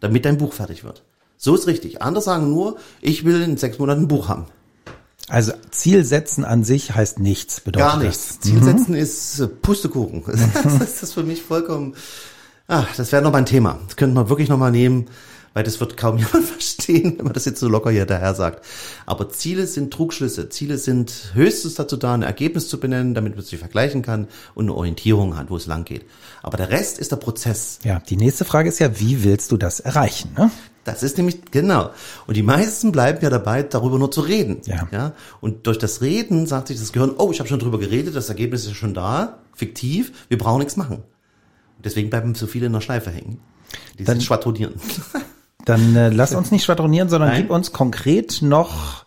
damit 0.00 0.24
dein 0.24 0.38
Buch 0.38 0.52
fertig 0.52 0.84
wird. 0.84 1.04
So 1.36 1.54
ist 1.54 1.66
richtig. 1.66 2.02
Andere 2.02 2.22
sagen 2.22 2.50
nur, 2.50 2.76
ich 3.00 3.24
will 3.24 3.40
in 3.42 3.56
sechs 3.56 3.78
Monaten 3.78 4.02
ein 4.02 4.08
Buch 4.08 4.28
haben. 4.28 4.46
Also 5.28 5.52
Ziel 5.70 6.04
setzen 6.04 6.44
an 6.44 6.64
sich 6.64 6.94
heißt 6.94 7.18
nichts, 7.18 7.60
bedeutet 7.60 7.88
Gar 7.88 7.98
nichts. 7.98 8.40
Ziel 8.40 8.62
setzen 8.62 8.94
ist 8.94 9.40
äh, 9.40 9.48
Pustekuchen. 9.48 10.24
das 10.78 11.02
ist 11.02 11.14
für 11.14 11.22
mich 11.22 11.42
vollkommen, 11.42 11.94
ah, 12.68 12.84
das 12.96 13.12
wäre 13.12 13.22
noch 13.22 13.32
mal 13.32 13.38
ein 13.38 13.46
Thema. 13.46 13.78
Das 13.86 13.96
könnte 13.96 14.14
man 14.14 14.28
wirklich 14.28 14.48
noch 14.48 14.58
mal 14.58 14.70
nehmen, 14.70 15.06
weil 15.54 15.64
das 15.64 15.80
wird 15.80 15.96
kaum 15.96 16.18
jemand 16.18 16.44
verstehen, 16.44 17.14
wenn 17.16 17.24
man 17.24 17.34
das 17.34 17.44
jetzt 17.44 17.60
so 17.60 17.68
locker 17.68 17.90
hier 17.90 18.06
daher 18.06 18.34
sagt. 18.34 18.64
Aber 19.06 19.28
Ziele 19.28 19.66
sind 19.66 19.92
Trugschlüsse. 19.92 20.48
Ziele 20.48 20.78
sind 20.78 21.32
höchstens 21.34 21.74
dazu 21.74 21.96
da, 21.96 22.14
ein 22.14 22.22
Ergebnis 22.22 22.68
zu 22.68 22.80
benennen, 22.80 23.14
damit 23.14 23.36
man 23.36 23.44
sich 23.44 23.58
vergleichen 23.58 24.02
kann 24.02 24.28
und 24.54 24.66
eine 24.66 24.74
Orientierung 24.74 25.36
hat, 25.36 25.50
wo 25.50 25.56
es 25.56 25.66
lang 25.66 25.84
geht. 25.84 26.04
Aber 26.42 26.56
der 26.56 26.70
Rest 26.70 26.98
ist 26.98 27.12
der 27.12 27.16
Prozess. 27.16 27.78
Ja, 27.84 28.00
die 28.00 28.16
nächste 28.16 28.44
Frage 28.44 28.68
ist 28.68 28.78
ja, 28.78 28.98
wie 29.00 29.24
willst 29.24 29.52
du 29.52 29.56
das 29.56 29.80
erreichen? 29.80 30.34
Ne? 30.36 30.50
Das 30.84 31.04
ist 31.04 31.16
nämlich, 31.16 31.38
genau. 31.52 31.90
Und 32.26 32.36
die 32.36 32.42
meisten 32.42 32.90
bleiben 32.90 33.18
ja 33.22 33.30
dabei, 33.30 33.62
darüber 33.62 33.98
nur 33.98 34.10
zu 34.10 34.20
reden. 34.22 34.60
Ja. 34.64 34.88
ja? 34.90 35.12
Und 35.40 35.66
durch 35.66 35.78
das 35.78 36.00
Reden 36.00 36.46
sagt 36.46 36.68
sich 36.68 36.78
das 36.78 36.92
Gehirn, 36.92 37.12
oh, 37.18 37.30
ich 37.30 37.38
habe 37.38 37.48
schon 37.48 37.60
drüber 37.60 37.78
geredet, 37.78 38.16
das 38.16 38.28
Ergebnis 38.28 38.62
ist 38.62 38.68
ja 38.70 38.74
schon 38.74 38.94
da, 38.94 39.38
fiktiv, 39.54 40.12
wir 40.28 40.38
brauchen 40.38 40.58
nichts 40.58 40.76
machen. 40.76 40.96
Und 41.76 41.84
deswegen 41.86 42.10
bleiben 42.10 42.34
so 42.34 42.46
viele 42.48 42.66
in 42.66 42.72
der 42.72 42.80
Schleife 42.80 43.10
hängen. 43.10 43.40
Die 43.98 44.04
Dann- 44.04 44.16
sind 44.16 44.26
schwadronieren. 44.26 44.74
Dann 45.64 45.94
äh, 45.96 46.08
lass 46.08 46.34
uns 46.34 46.50
nicht 46.50 46.64
schwadronieren, 46.64 47.08
sondern 47.08 47.30
Nein. 47.30 47.42
gib 47.42 47.50
uns 47.50 47.72
konkret 47.72 48.42
noch 48.42 49.04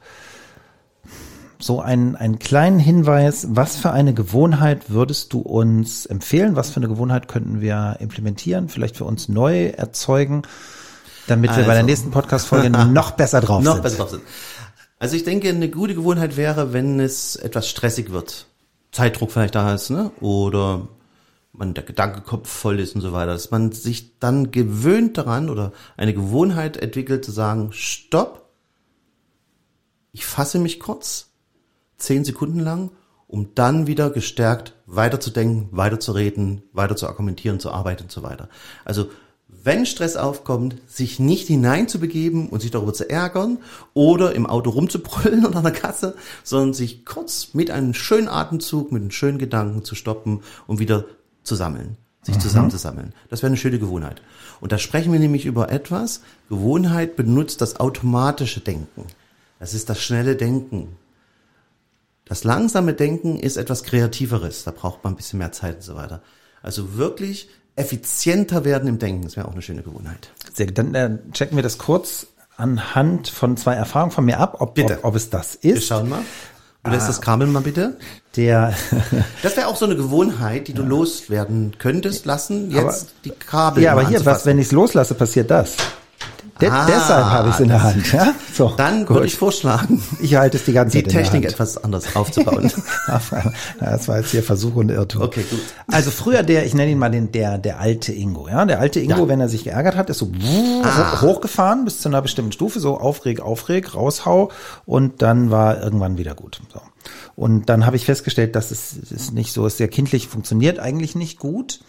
so 1.60 1.82
einen, 1.82 2.16
einen 2.16 2.38
kleinen 2.40 2.80
Hinweis. 2.80 3.48
Was 3.50 3.78
für 3.78 3.92
eine 3.92 4.14
Gewohnheit 4.14 4.90
würdest 4.90 5.34
du 5.34 5.40
uns 5.40 6.06
empfehlen? 6.06 6.56
Was 6.56 6.70
für 6.70 6.78
eine 6.78 6.88
Gewohnheit 6.88 7.28
könnten 7.28 7.62
wir 7.62 7.98
implementieren? 8.00 8.70
Vielleicht 8.70 8.98
für 8.98 9.06
uns 9.06 9.30
neu 9.30 9.68
erzeugen, 9.68 10.44
damit 11.28 11.52
wir 11.52 11.58
bei 11.64 11.70
der 11.70 11.76
Also. 11.78 11.86
nächsten 11.86 12.12
Podcast-Folge 12.12 12.70
noch 12.92 13.12
besser 13.12 13.42
drauf 13.42 13.64
Noch 13.64 13.74
sind. 13.74 13.84
besser 13.84 13.98
drauf 13.98 14.10
sind. 14.12 14.24
Also 15.00 15.16
ich 15.16 15.24
denke, 15.24 15.50
eine 15.50 15.70
gute 15.70 15.96
Gewohnheit 15.96 16.38
wäre, 16.38 16.72
wenn 16.74 17.00
es 17.00 17.36
etwas 17.36 17.68
stressig 17.68 18.12
wird. 18.12 18.46
Zeitdruck 18.92 19.32
vielleicht 19.32 19.56
da 19.56 19.74
ist, 19.74 19.90
ne? 19.90 20.12
Oder 20.22 20.88
man 21.58 21.74
der 21.74 21.84
Gedankekopf 21.84 22.50
voll 22.50 22.80
ist 22.80 22.96
und 22.96 23.02
so 23.02 23.14
weiter, 23.14 23.34
dass 23.34 23.52
man 23.52 23.72
sich 23.72 24.20
dann 24.20 24.52
gewöhnt 24.52 25.18
daran 25.18 25.50
oder 25.50 25.72
eine 25.98 26.14
Gewohnheit 26.14 26.78
entwickelt 26.78 27.26
zu 27.26 27.32
sagen, 27.32 27.70
stopp, 27.72 28.50
ich 30.12 30.26
fasse 30.26 30.60
mich 30.60 30.80
kurz, 30.80 31.32
zehn 31.98 32.24
Sekunden 32.24 32.60
lang, 32.60 32.92
um 33.28 33.54
dann 33.56 33.88
wieder 33.88 34.10
gestärkt 34.10 34.74
weiterzudenken, 34.86 35.70
weiterzureden, 35.72 36.64
weiter 36.74 36.96
zu 36.96 37.08
argumentieren, 37.08 37.60
zu 37.60 37.72
arbeiten 37.72 38.04
und 38.04 38.12
so 38.12 38.24
weiter. 38.24 38.50
Also 38.86 39.10
wenn 39.48 39.86
Stress 39.86 40.16
aufkommt, 40.16 40.76
sich 40.88 41.20
nicht 41.20 41.48
hineinzubegeben 41.48 42.50
und 42.50 42.62
sich 42.62 42.72
darüber 42.72 42.94
zu 42.94 43.10
ärgern 43.10 43.60
oder 43.94 44.36
im 44.36 44.46
Auto 44.46 44.70
rumzubrüllen 44.70 45.46
oder 45.48 45.58
an 45.58 45.64
der 45.64 45.74
Kasse, 45.74 46.16
sondern 46.44 46.74
sich 46.74 47.06
kurz 47.06 47.54
mit 47.54 47.72
einem 47.72 47.94
schönen 47.94 48.28
Atemzug, 48.28 48.92
mit 48.92 49.02
einem 49.02 49.12
schönen 49.12 49.38
Gedanken 49.38 49.84
zu 49.84 49.96
stoppen 49.96 50.42
und 50.68 50.80
wieder 50.80 51.06
zu 51.46 51.56
sammeln, 51.56 51.98
sich 52.24 52.38
zusammenzusammeln. 52.40 53.14
Das 53.30 53.42
wäre 53.42 53.48
eine 53.48 53.58
schöne 53.58 53.80
Gewohnheit. 53.80 54.22
Und 54.60 54.72
da 54.72 54.78
sprechen 54.78 55.12
wir 55.14 55.20
nämlich 55.20 55.46
über 55.46 55.72
etwas. 55.72 56.22
Gewohnheit 56.50 57.16
benutzt 57.16 57.62
das 57.62 57.80
automatische 57.80 58.60
Denken. 58.60 59.06
Das 59.60 59.74
ist 59.74 59.90
das 59.90 60.02
schnelle 60.02 60.36
Denken. 60.36 60.98
Das 62.26 62.44
langsame 62.44 62.94
Denken 62.94 63.38
ist 63.40 63.58
etwas 63.58 63.84
Kreativeres. 63.84 64.64
Da 64.64 64.72
braucht 64.72 65.04
man 65.04 65.14
ein 65.14 65.16
bisschen 65.16 65.40
mehr 65.40 65.52
Zeit 65.52 65.76
und 65.78 65.84
so 65.84 65.96
weiter. 65.96 66.22
Also 66.64 66.96
wirklich 66.98 67.50
effizienter 67.76 68.66
werden 68.66 68.88
im 68.88 69.00
Denken. 69.00 69.24
Das 69.24 69.38
wäre 69.38 69.48
auch 69.48 69.52
eine 69.54 69.62
schöne 69.62 69.84
Gewohnheit. 69.84 70.32
Sehr 70.54 70.66
gut. 70.66 70.78
Dann 70.78 70.96
äh, 70.96 71.18
checken 71.32 71.56
wir 71.56 71.64
das 71.64 71.78
kurz 71.78 72.28
anhand 72.58 73.28
von 73.28 73.58
zwei 73.58 73.76
Erfahrungen 73.76 74.12
von 74.12 74.26
mir 74.26 74.40
ab, 74.40 74.58
ob, 74.62 74.80
ob, 74.80 75.00
ob 75.04 75.16
es 75.16 75.30
das 75.30 75.60
Wir 75.62 75.76
ist. 75.76 75.88
schauen 75.88 76.10
mal. 76.10 76.22
Du 76.86 76.92
lässt 76.92 77.10
das 77.10 77.20
Kabel 77.20 77.48
mal 77.48 77.62
bitte. 77.64 77.98
Der, 78.36 78.74
Das 79.42 79.58
wäre 79.58 79.68
auch 79.68 79.76
so 79.76 79.86
eine 79.86 79.96
Gewohnheit, 79.96 80.68
die 80.68 80.74
du 80.74 80.84
loswerden 80.84 81.74
könntest 81.80 82.26
lassen, 82.26 82.70
jetzt 82.70 83.16
die 83.26 83.32
Kabel 83.32 83.82
ja, 83.84 83.94
aber 83.94 84.08
hier, 84.08 84.24
was, 84.24 84.46
wenn 84.46 84.60
ich 84.60 84.68
es 84.68 84.72
loslasse, 84.72 85.16
passiert 85.16 85.50
das. 85.50 85.78
De 86.62 86.70
Ah, 86.70 86.86
deshalb 86.86 87.26
habe 87.26 87.50
ich 87.50 87.56
es 87.56 87.60
in 87.60 87.68
der 87.68 87.84
Hand. 87.84 88.14
Ja? 88.14 88.34
So, 88.54 88.74
Dann 88.78 89.08
würde 89.10 89.26
ich 89.28 89.36
vorschlagen, 89.36 90.02
Ich 90.22 90.36
halte 90.36 90.56
es 90.56 90.64
die 90.64 90.72
ganze 90.72 90.98
die 90.98 91.04
Zeit 91.04 91.14
der 91.14 91.24
Technik 91.24 91.46
etwas 91.46 91.84
anders 91.84 92.16
aufzubauen. 92.16 92.72
das 93.80 94.08
war 94.08 94.18
jetzt 94.20 94.32
hier 94.32 94.42
Versuch 94.44 94.76
und 94.76 94.90
Irrtum. 94.90 95.22
Okay, 95.22 95.44
gut. 95.50 95.60
Also 95.88 96.12
früher 96.12 96.44
der, 96.44 96.66
ich 96.66 96.74
nenne 96.74 96.92
ihn 96.92 96.98
mal 96.98 97.10
den, 97.12 97.32
der, 97.34 97.58
der 97.58 97.80
alte 97.80 98.14
Ingo, 98.14 98.48
ja. 98.48 98.64
Der 98.66 98.80
alte 98.80 99.00
Ingo, 99.02 99.24
Ja. 99.24 99.28
wenn 99.28 99.42
er 99.42 99.50
sich 99.50 99.66
geärgert 99.66 99.96
hat, 99.98 100.10
ist 100.10 100.20
so 100.20 100.32
Ah. 100.84 101.22
hochgefahren 101.22 101.84
bis 101.86 102.00
zu 102.00 102.08
einer 102.10 102.22
bestimmten 102.22 102.52
Stufe, 102.54 102.80
so 102.80 102.98
aufreg, 103.00 103.42
aufreg, 103.42 103.94
raushau 103.94 104.50
und 104.86 105.22
dann 105.22 105.52
war 105.52 105.82
irgendwann 105.84 106.18
wieder 106.18 106.36
gut. 106.36 106.62
So. 106.74 106.80
Und 107.36 107.68
dann 107.70 107.86
habe 107.86 107.98
ich 107.98 108.06
festgestellt, 108.06 108.56
dass 108.56 108.72
es, 108.72 108.96
es 109.02 109.12
ist 109.12 109.34
nicht 109.34 109.52
so 109.52 109.68
ist, 109.68 109.78
sehr 109.78 109.90
kindlich 109.90 110.28
funktioniert 110.30 110.80
eigentlich 110.80 111.16
nicht 111.16 111.38
gut. 111.38 111.80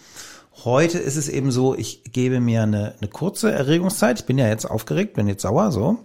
Heute 0.64 0.99
ist 0.99 1.16
es 1.16 1.29
eben 1.29 1.51
so, 1.51 1.75
ich 1.75 2.03
gebe 2.12 2.40
mir 2.40 2.62
eine, 2.62 2.95
eine 3.01 3.09
kurze 3.09 3.53
Erregungszeit. 3.53 4.21
Ich 4.21 4.27
bin 4.27 4.38
ja 4.38 4.49
jetzt 4.49 4.64
aufgeregt, 4.64 5.14
bin 5.14 5.29
jetzt 5.29 5.42
sauer, 5.42 5.71
so. 5.71 5.99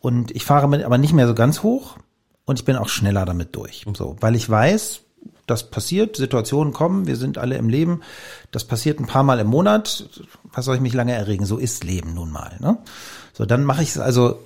Und 0.00 0.30
ich 0.32 0.44
fahre 0.44 0.68
mit, 0.68 0.82
aber 0.82 0.98
nicht 0.98 1.12
mehr 1.12 1.26
so 1.26 1.34
ganz 1.34 1.62
hoch 1.62 1.96
und 2.44 2.58
ich 2.58 2.64
bin 2.64 2.76
auch 2.76 2.88
schneller 2.88 3.24
damit 3.24 3.54
durch. 3.54 3.84
So, 3.94 4.16
weil 4.20 4.34
ich 4.34 4.48
weiß, 4.48 5.00
das 5.46 5.70
passiert, 5.70 6.16
Situationen 6.16 6.72
kommen, 6.72 7.06
wir 7.06 7.16
sind 7.16 7.38
alle 7.38 7.56
im 7.56 7.68
Leben, 7.68 8.02
das 8.50 8.64
passiert 8.64 9.00
ein 9.00 9.06
paar 9.06 9.22
Mal 9.22 9.40
im 9.40 9.48
Monat, 9.48 10.08
was 10.52 10.64
soll 10.64 10.76
ich 10.76 10.80
mich 10.80 10.94
lange 10.94 11.14
erregen? 11.14 11.46
So 11.46 11.58
ist 11.58 11.84
Leben 11.84 12.14
nun 12.14 12.30
mal. 12.30 12.56
Ne? 12.60 12.78
So, 13.32 13.46
dann 13.46 13.64
mache 13.64 13.82
ich 13.82 13.90
es 13.90 13.98
also, 13.98 14.42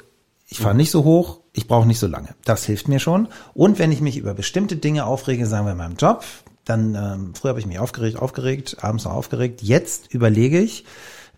ich 0.47 0.59
fahre 0.59 0.75
nicht 0.75 0.91
so 0.91 1.05
hoch, 1.05 1.41
ich 1.53 1.67
brauche 1.67 1.87
nicht 1.87 1.99
so 1.99 2.07
lange. 2.07 2.35
Das 2.45 2.65
hilft 2.65 2.89
mir 2.89 2.99
schon. 2.99 3.29
Und 3.55 3.79
wenn 3.79 3.93
ich 3.93 4.01
mich 4.01 4.17
über 4.17 4.35
bestimmte 4.35 4.77
Dinge 4.77 5.07
aufrege, 5.07 5.47
sagen 5.47 5.67
wir 5.67 5.73
in 5.73 5.79
meinem 5.79 5.97
Job, 5.97 6.25
dann, 6.65 6.95
ähm, 6.95 7.35
früher 7.35 7.51
habe 7.51 7.61
ich 7.61 7.67
mich 7.67 7.79
aufgeregt, 7.79 8.19
aufgeregt, 8.19 8.77
abends 8.81 9.05
noch 9.05 9.13
aufgeregt. 9.13 9.63
Jetzt 9.63 10.13
überlege 10.15 10.61
ich, 10.61 10.85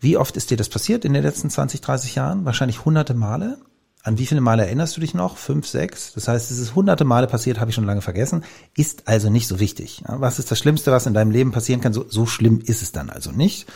wie 0.00 0.16
oft 0.16 0.36
ist 0.36 0.50
dir 0.50 0.56
das 0.56 0.68
passiert 0.68 1.04
in 1.04 1.14
den 1.14 1.22
letzten 1.22 1.48
20, 1.48 1.80
30 1.80 2.14
Jahren? 2.14 2.44
Wahrscheinlich 2.44 2.84
hunderte 2.84 3.14
Male. 3.14 3.58
An 4.02 4.18
wie 4.18 4.26
viele 4.26 4.42
Male 4.42 4.66
erinnerst 4.66 4.94
du 4.96 5.00
dich 5.00 5.14
noch? 5.14 5.38
Fünf, 5.38 5.66
sechs? 5.66 6.12
Das 6.12 6.28
heißt, 6.28 6.50
es 6.50 6.58
ist 6.58 6.74
hunderte 6.74 7.06
Male 7.06 7.26
passiert, 7.26 7.58
habe 7.58 7.70
ich 7.70 7.74
schon 7.74 7.86
lange 7.86 8.02
vergessen. 8.02 8.44
Ist 8.76 9.08
also 9.08 9.30
nicht 9.30 9.48
so 9.48 9.60
wichtig. 9.60 10.02
Was 10.06 10.38
ist 10.38 10.50
das 10.50 10.58
Schlimmste, 10.58 10.92
was 10.92 11.06
in 11.06 11.14
deinem 11.14 11.30
Leben 11.30 11.52
passieren 11.52 11.80
kann? 11.80 11.94
So, 11.94 12.04
so 12.06 12.26
schlimm 12.26 12.60
ist 12.62 12.82
es 12.82 12.92
dann 12.92 13.08
also 13.08 13.32
nicht. 13.32 13.66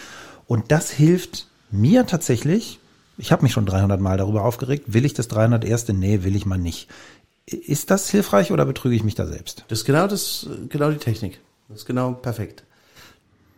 Und 0.47 0.71
das 0.71 0.91
hilft 0.91 1.49
mir 1.71 2.07
tatsächlich. 2.07 2.79
Ich 3.17 3.33
habe 3.33 3.43
mich 3.43 3.53
schon 3.53 3.65
300 3.65 3.99
Mal 4.01 4.19
darüber 4.19 4.45
aufgeregt. 4.45 4.93
Will 4.93 5.07
ich 5.07 5.15
das 5.15 5.29
301.? 5.29 5.89
Nee, 5.89 6.25
will 6.25 6.37
ich 6.37 6.45
mal 6.45 6.59
nicht. 6.59 6.89
Ist 7.51 7.91
das 7.91 8.11
hilfreich 8.11 8.53
oder 8.53 8.67
betrüge 8.67 8.95
ich 8.95 9.05
mich 9.05 9.15
da 9.15 9.27
selbst? 9.27 9.65
Das 9.69 9.81
ist 9.81 9.85
genau 9.87 10.07
das, 10.07 10.47
genau 10.69 10.91
die 10.91 10.99
Technik. 10.99 11.41
Das 11.69 11.79
ist 11.79 11.87
genau 11.87 12.13
perfekt. 12.13 12.65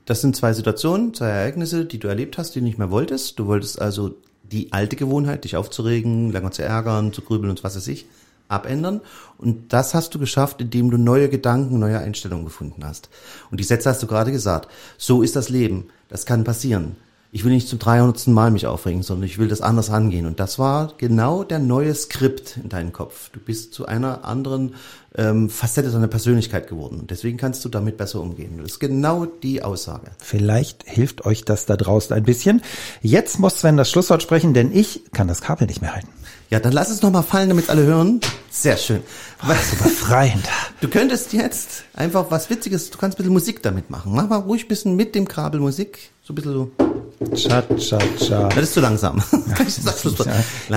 das 0.06 0.20
sind 0.20 0.36
zwei 0.36 0.52
Situationen, 0.52 1.14
zwei 1.14 1.28
Ereignisse, 1.28 1.84
die 1.84 1.98
du 1.98 2.08
erlebt 2.08 2.38
hast, 2.38 2.54
die 2.54 2.60
du 2.60 2.64
nicht 2.64 2.78
mehr 2.78 2.90
wolltest. 2.90 3.38
Du 3.38 3.46
wolltest 3.46 3.80
also 3.80 4.14
die 4.42 4.72
alte 4.72 4.96
Gewohnheit, 4.96 5.44
dich 5.44 5.56
aufzuregen, 5.56 6.30
länger 6.30 6.50
zu 6.52 6.62
ärgern, 6.62 7.12
zu 7.12 7.22
grübeln 7.22 7.50
und 7.50 7.64
was 7.64 7.76
weiß 7.76 7.88
ich, 7.88 8.06
abändern. 8.48 9.00
Und 9.38 9.72
das 9.72 9.94
hast 9.94 10.14
du 10.14 10.18
geschafft, 10.18 10.60
indem 10.60 10.90
du 10.90 10.96
neue 10.96 11.28
Gedanken, 11.28 11.78
neue 11.78 11.98
Einstellungen 11.98 12.44
gefunden 12.44 12.84
hast. 12.84 13.08
Und 13.50 13.58
die 13.58 13.64
Sätze 13.64 13.90
hast 13.90 14.02
du 14.02 14.06
gerade 14.06 14.32
gesagt. 14.32 14.68
So 14.98 15.22
ist 15.22 15.36
das 15.36 15.48
Leben. 15.48 15.88
Das 16.08 16.26
kann 16.26 16.44
passieren. 16.44 16.96
Ich 17.32 17.44
will 17.44 17.52
nicht 17.52 17.68
zum 17.68 17.78
300. 17.78 18.26
Mal 18.28 18.50
mich 18.50 18.66
aufregen, 18.66 19.04
sondern 19.04 19.26
ich 19.26 19.38
will 19.38 19.46
das 19.46 19.60
anders 19.60 19.88
angehen. 19.88 20.26
Und 20.26 20.40
das 20.40 20.58
war 20.58 20.92
genau 20.98 21.44
der 21.44 21.60
neue 21.60 21.94
Skript 21.94 22.56
in 22.60 22.68
deinem 22.68 22.92
Kopf. 22.92 23.30
Du 23.30 23.38
bist 23.38 23.72
zu 23.72 23.86
einer 23.86 24.24
anderen 24.24 24.74
ähm, 25.14 25.48
Facette 25.48 25.90
deiner 25.90 26.08
Persönlichkeit 26.08 26.68
geworden. 26.68 26.98
Und 26.98 27.12
deswegen 27.12 27.38
kannst 27.38 27.64
du 27.64 27.68
damit 27.68 27.96
besser 27.96 28.20
umgehen. 28.20 28.58
Das 28.58 28.72
ist 28.72 28.80
genau 28.80 29.26
die 29.26 29.62
Aussage. 29.62 30.10
Vielleicht 30.18 30.82
hilft 30.88 31.24
euch 31.24 31.44
das 31.44 31.66
da 31.66 31.76
draußen 31.76 32.16
ein 32.16 32.24
bisschen. 32.24 32.62
Jetzt 33.00 33.38
muss 33.38 33.60
Sven 33.60 33.76
das 33.76 33.90
Schlusswort 33.90 34.24
sprechen, 34.24 34.52
denn 34.52 34.74
ich 34.74 35.04
kann 35.12 35.28
das 35.28 35.40
Kabel 35.40 35.68
nicht 35.68 35.82
mehr 35.82 35.94
halten. 35.94 36.08
Ja, 36.50 36.58
dann 36.58 36.72
lass 36.72 36.90
es 36.90 37.00
noch 37.00 37.12
mal 37.12 37.22
fallen, 37.22 37.48
damit 37.48 37.70
alle 37.70 37.84
hören. 37.84 38.20
Sehr 38.50 38.76
schön. 38.76 39.02
Boah, 39.40 39.54
so 39.54 39.84
befreiend. 39.84 40.48
Du 40.80 40.88
könntest 40.88 41.32
jetzt 41.32 41.84
einfach 41.94 42.28
was 42.30 42.50
Witziges, 42.50 42.90
du 42.90 42.98
kannst 42.98 43.16
ein 43.16 43.18
bisschen 43.18 43.32
Musik 43.32 43.62
damit 43.62 43.88
machen. 43.88 44.12
Mach 44.16 44.28
mal 44.28 44.38
ruhig 44.38 44.64
ein 44.64 44.68
bisschen 44.68 44.96
mit 44.96 45.14
dem 45.14 45.28
Kabel 45.28 45.60
Musik. 45.60 46.10
So 46.24 46.32
ein 46.32 46.34
bisschen 46.34 46.52
so. 46.52 46.99
Cha, 47.34 47.62
cha, 47.76 47.98
cha. 48.18 48.48
Das 48.48 48.64
ist 48.64 48.72
zu 48.74 48.80
langsam. 48.80 49.22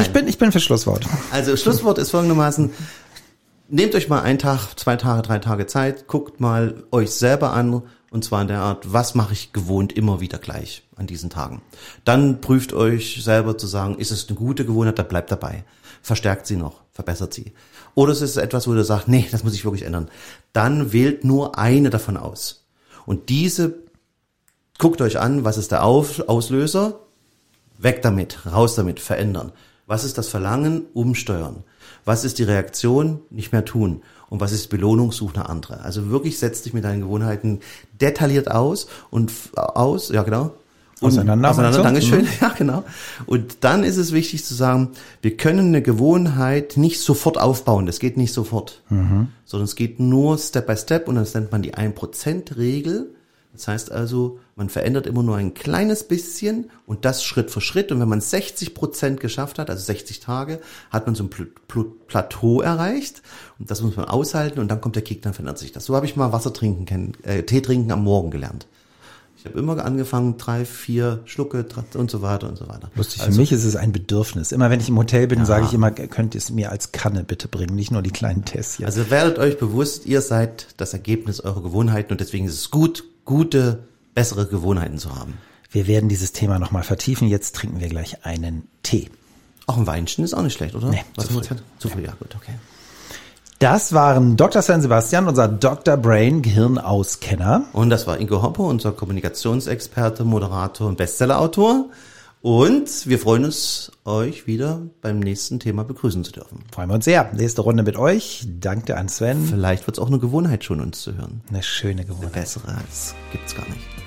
Ich 0.02 0.12
bin, 0.12 0.28
ich 0.28 0.38
bin 0.38 0.52
für 0.52 0.60
Schlusswort. 0.60 1.06
Also 1.32 1.56
Schlusswort 1.56 1.98
ist 1.98 2.12
folgendermaßen. 2.12 2.70
Nehmt 3.70 3.96
euch 3.96 4.10
mal 4.10 4.22
einen 4.22 4.40
Tag, 4.40 4.78
zwei 4.78 4.98
Tage, 4.98 5.22
drei 5.22 5.40
Tage 5.40 5.68
Zeit, 5.68 6.08
guckt 6.08 6.42
mal 6.42 6.84
euch 6.92 7.12
selber 7.12 7.54
an 7.54 7.84
und 8.12 8.26
zwar 8.26 8.42
in 8.42 8.50
der 8.50 8.60
Art, 8.60 8.92
was 8.92 9.16
mache 9.16 9.32
ich 9.32 9.54
gewohnt 9.54 9.94
immer 9.94 10.20
wieder 10.20 10.38
gleich 10.38 10.84
an 10.98 11.08
diesen 11.08 11.30
Tagen. 11.30 11.62
Dann 12.04 12.42
prüft 12.42 12.74
euch 12.74 13.24
selber 13.24 13.58
zu 13.58 13.66
sagen, 13.66 13.98
ist 13.98 14.12
es 14.12 14.28
eine 14.28 14.38
gute 14.38 14.66
Gewohnheit, 14.66 15.00
dann 15.00 15.08
bleibt 15.08 15.32
dabei. 15.32 15.64
Verstärkt 16.02 16.46
sie 16.46 16.58
noch, 16.58 16.82
verbessert 16.92 17.34
sie. 17.34 17.54
Oder 17.96 18.12
es 18.12 18.22
ist 18.22 18.36
etwas, 18.36 18.68
wo 18.68 18.74
du 18.74 18.84
sagst, 18.84 19.08
nee, 19.08 19.26
das 19.32 19.46
muss 19.46 19.56
ich 19.56 19.64
wirklich 19.64 19.84
ändern. 19.84 20.10
Dann 20.52 20.92
wählt 20.92 21.24
nur 21.24 21.58
eine 21.58 21.90
davon 21.90 22.18
aus. 22.18 22.66
Und 23.06 23.30
diese 23.30 23.83
guckt 24.80 25.02
euch 25.02 25.20
an, 25.20 25.44
was 25.44 25.58
ist 25.58 25.72
der 25.72 25.84
Auslöser, 25.84 27.00
weg 27.78 28.02
damit, 28.02 28.46
raus 28.52 28.76
damit, 28.76 29.00
verändern. 29.00 29.52
Was 29.86 30.04
ist 30.04 30.18
das 30.18 30.30
Verlangen, 30.30 30.86
umsteuern. 30.94 31.64
Was 32.06 32.24
ist 32.24 32.40
die 32.40 32.44
Reaktion, 32.44 33.20
nicht 33.30 33.52
mehr 33.52 33.66
tun. 33.66 34.02
Und 34.30 34.40
was 34.40 34.52
ist 34.52 34.70
Belohnung, 34.70 35.12
such 35.12 35.36
eine 35.36 35.48
andere. 35.48 35.82
Also 35.82 36.10
wirklich 36.10 36.40
setz 36.40 36.64
dich 36.64 36.74
mit 36.74 36.84
deinen 36.84 37.02
Gewohnheiten 37.02 37.60
detailliert 38.02 38.50
aus 38.50 38.88
und 39.12 39.32
aus, 39.56 40.10
ja 40.10 40.24
genau, 40.24 40.54
und 41.04 41.10
auseinander. 41.10 41.52
Auseinander, 41.52 41.84
Dankeschön. 41.84 42.22
Mhm. 42.22 42.28
Ja, 42.42 42.50
genau. 42.58 42.84
Und 43.26 43.58
dann 43.64 43.84
ist 43.84 43.98
es 43.98 44.14
wichtig 44.14 44.46
zu 44.46 44.54
sagen, 44.54 44.90
wir 45.22 45.38
können 45.38 45.68
eine 45.68 45.82
Gewohnheit 45.82 46.78
nicht 46.78 47.02
sofort 47.02 47.38
aufbauen. 47.40 47.86
Das 47.86 48.00
geht 48.00 48.18
nicht 48.18 48.34
sofort. 48.34 48.82
Mhm. 48.90 49.28
Sondern 49.46 49.66
es 49.66 49.76
geht 49.76 50.00
nur 50.00 50.38
Step 50.38 50.68
by 50.68 50.78
Step 50.78 51.08
und 51.08 51.16
das 51.16 51.34
nennt 51.34 51.52
man 51.52 51.62
die 51.62 51.76
1%-Regel. 51.76 53.14
Das 53.54 53.68
heißt 53.68 53.92
also, 53.92 54.40
man 54.56 54.70
verändert 54.70 55.08
immer 55.08 55.24
nur 55.24 55.38
ein 55.38 55.54
kleines 55.54 56.08
bisschen 56.08 56.70
und 56.86 57.06
das 57.06 57.24
Schritt 57.24 57.50
für 57.50 57.62
Schritt. 57.62 57.92
Und 57.92 58.00
wenn 58.00 58.08
man 58.08 58.22
60 58.22 58.76
Prozent 58.76 59.20
geschafft 59.20 59.58
hat, 59.58 59.70
also 59.70 59.84
60 59.84 60.20
Tage, 60.20 60.60
hat 60.92 61.08
man 61.08 61.16
so 61.16 61.24
ein 61.24 61.30
Plateau 62.08 62.62
erreicht. 62.62 63.24
Und 63.58 63.72
das 63.72 63.82
muss 63.82 63.96
man 63.96 64.06
aushalten 64.06 64.60
und 64.60 64.68
dann 64.70 64.80
kommt 64.80 64.96
der 64.96 65.04
Kick, 65.04 65.24
dann 65.24 65.34
verändert 65.34 65.58
sich 65.58 65.72
das. 65.72 65.86
So 65.86 65.96
habe 65.96 66.06
ich 66.06 66.16
mal 66.16 66.32
Wasser 66.32 66.54
trinken, 66.54 66.86
kennen, 66.86 67.14
äh, 67.24 67.44
Tee 67.44 67.62
trinken 67.62 67.92
am 67.92 68.04
Morgen 68.04 68.30
gelernt. 68.30 68.68
Ich 69.44 69.50
habe 69.50 69.60
immer 69.60 69.84
angefangen, 69.84 70.38
drei, 70.38 70.64
vier 70.64 71.20
Schlucke 71.26 71.66
und 71.96 72.10
so 72.10 72.22
weiter 72.22 72.48
und 72.48 72.58
so 72.58 72.70
weiter. 72.70 72.90
Lustig, 72.96 73.22
also, 73.22 73.34
für 73.34 73.42
mich 73.42 73.52
ist 73.52 73.66
es 73.66 73.76
ein 73.76 73.92
Bedürfnis. 73.92 74.54
Immer 74.54 74.70
wenn 74.70 74.80
ich 74.80 74.88
im 74.88 74.98
Hotel 74.98 75.28
bin, 75.28 75.40
ja. 75.40 75.46
sage 75.46 75.66
ich 75.66 75.74
immer, 75.74 75.92
könnt 75.92 76.34
ihr 76.34 76.38
es 76.38 76.50
mir 76.50 76.72
als 76.72 76.94
Kanne 76.94 77.26
bitte 77.26 77.50
bringen, 77.50 77.76
nicht 77.76 77.92
nur 77.92 78.02
die 78.02 78.12
kleinen 78.12 78.46
Tässchen. 78.46 78.86
Also 78.86 79.10
werdet 79.10 79.40
euch 79.40 79.58
bewusst, 79.58 80.06
ihr 80.06 80.22
seid 80.22 80.68
das 80.78 80.94
Ergebnis 80.94 81.42
eurer 81.42 81.62
Gewohnheiten 81.62 82.14
und 82.14 82.22
deswegen 82.22 82.46
ist 82.46 82.54
es 82.54 82.72
gut, 82.72 83.04
gute, 83.26 83.80
bessere 84.14 84.48
Gewohnheiten 84.48 84.98
zu 84.98 85.16
haben. 85.16 85.38
Wir 85.72 85.88
werden 85.88 86.08
dieses 86.10 86.34
Thema 86.34 86.60
nochmal 86.60 86.84
vertiefen. 86.84 87.28
Jetzt 87.28 87.56
trinken 87.56 87.80
wir 87.80 87.90
gleich 87.90 88.26
einen 88.26 88.68
Tee. 88.84 89.10
Auch 89.66 89.78
ein 89.78 89.88
Weinchen 89.88 90.24
ist 90.24 90.34
auch 90.34 90.42
nicht 90.42 90.54
schlecht, 90.54 90.76
oder? 90.76 90.90
Nee, 90.90 91.04
Was 91.16 91.28
zu 91.28 91.34
früh. 91.34 91.56
Zu 91.80 91.90
früh, 91.90 92.04
ja 92.04 92.14
gut, 92.20 92.36
okay. 92.36 92.54
Das 93.60 93.94
waren 93.94 94.36
Dr. 94.36 94.62
San 94.62 94.82
Sebastian, 94.82 95.28
unser 95.28 95.48
Dr. 95.48 95.96
Brain 95.96 96.42
Gehirnauskenner. 96.42 97.64
Und 97.72 97.90
das 97.90 98.06
war 98.08 98.20
Ingo 98.20 98.42
Hoppe, 98.42 98.62
unser 98.62 98.92
Kommunikationsexperte, 98.92 100.26
Moderator 100.26 100.88
und 100.88 100.98
Bestsellerautor. 100.98 101.86
Und 102.42 103.08
wir 103.08 103.20
freuen 103.20 103.46
uns, 103.46 103.90
euch 104.04 104.48
wieder 104.48 104.82
beim 105.02 105.20
nächsten 105.20 105.62
Thema 105.62 105.86
begrüßen 105.86 106.26
zu 106.26 106.34
dürfen. 106.34 106.66
Freuen 106.74 106.90
wir 106.90 106.96
uns 106.96 107.06
sehr. 107.06 107.32
Nächste 107.32 107.62
Runde 107.62 107.84
mit 107.84 107.96
euch. 107.96 108.46
Danke 108.60 108.98
an 108.98 109.08
Sven. 109.08 109.46
Vielleicht 109.46 109.88
wird 109.88 109.98
es 109.98 110.04
auch 110.04 110.08
eine 110.08 110.20
Gewohnheit 110.20 110.66
schon, 110.66 110.82
uns 110.82 111.02
zu 111.02 111.16
hören. 111.16 111.42
Eine 111.50 111.64
schöne 111.64 112.04
Gewohnheit. 112.04 112.34
Eine 112.34 112.42
bessere 112.44 112.68
als 112.68 113.16
gibt's 113.32 113.56
gar 113.56 113.66
nicht. 113.70 114.03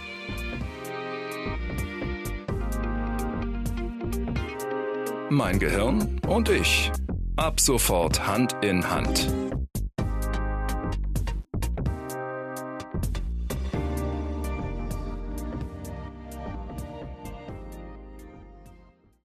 Mein 5.31 5.59
Gehirn 5.59 6.21
und 6.29 6.49
ich. 6.49 6.93
Ab 7.37 7.59
sofort 7.59 8.27
Hand 8.29 8.55
in 8.63 8.89
Hand. 8.89 9.27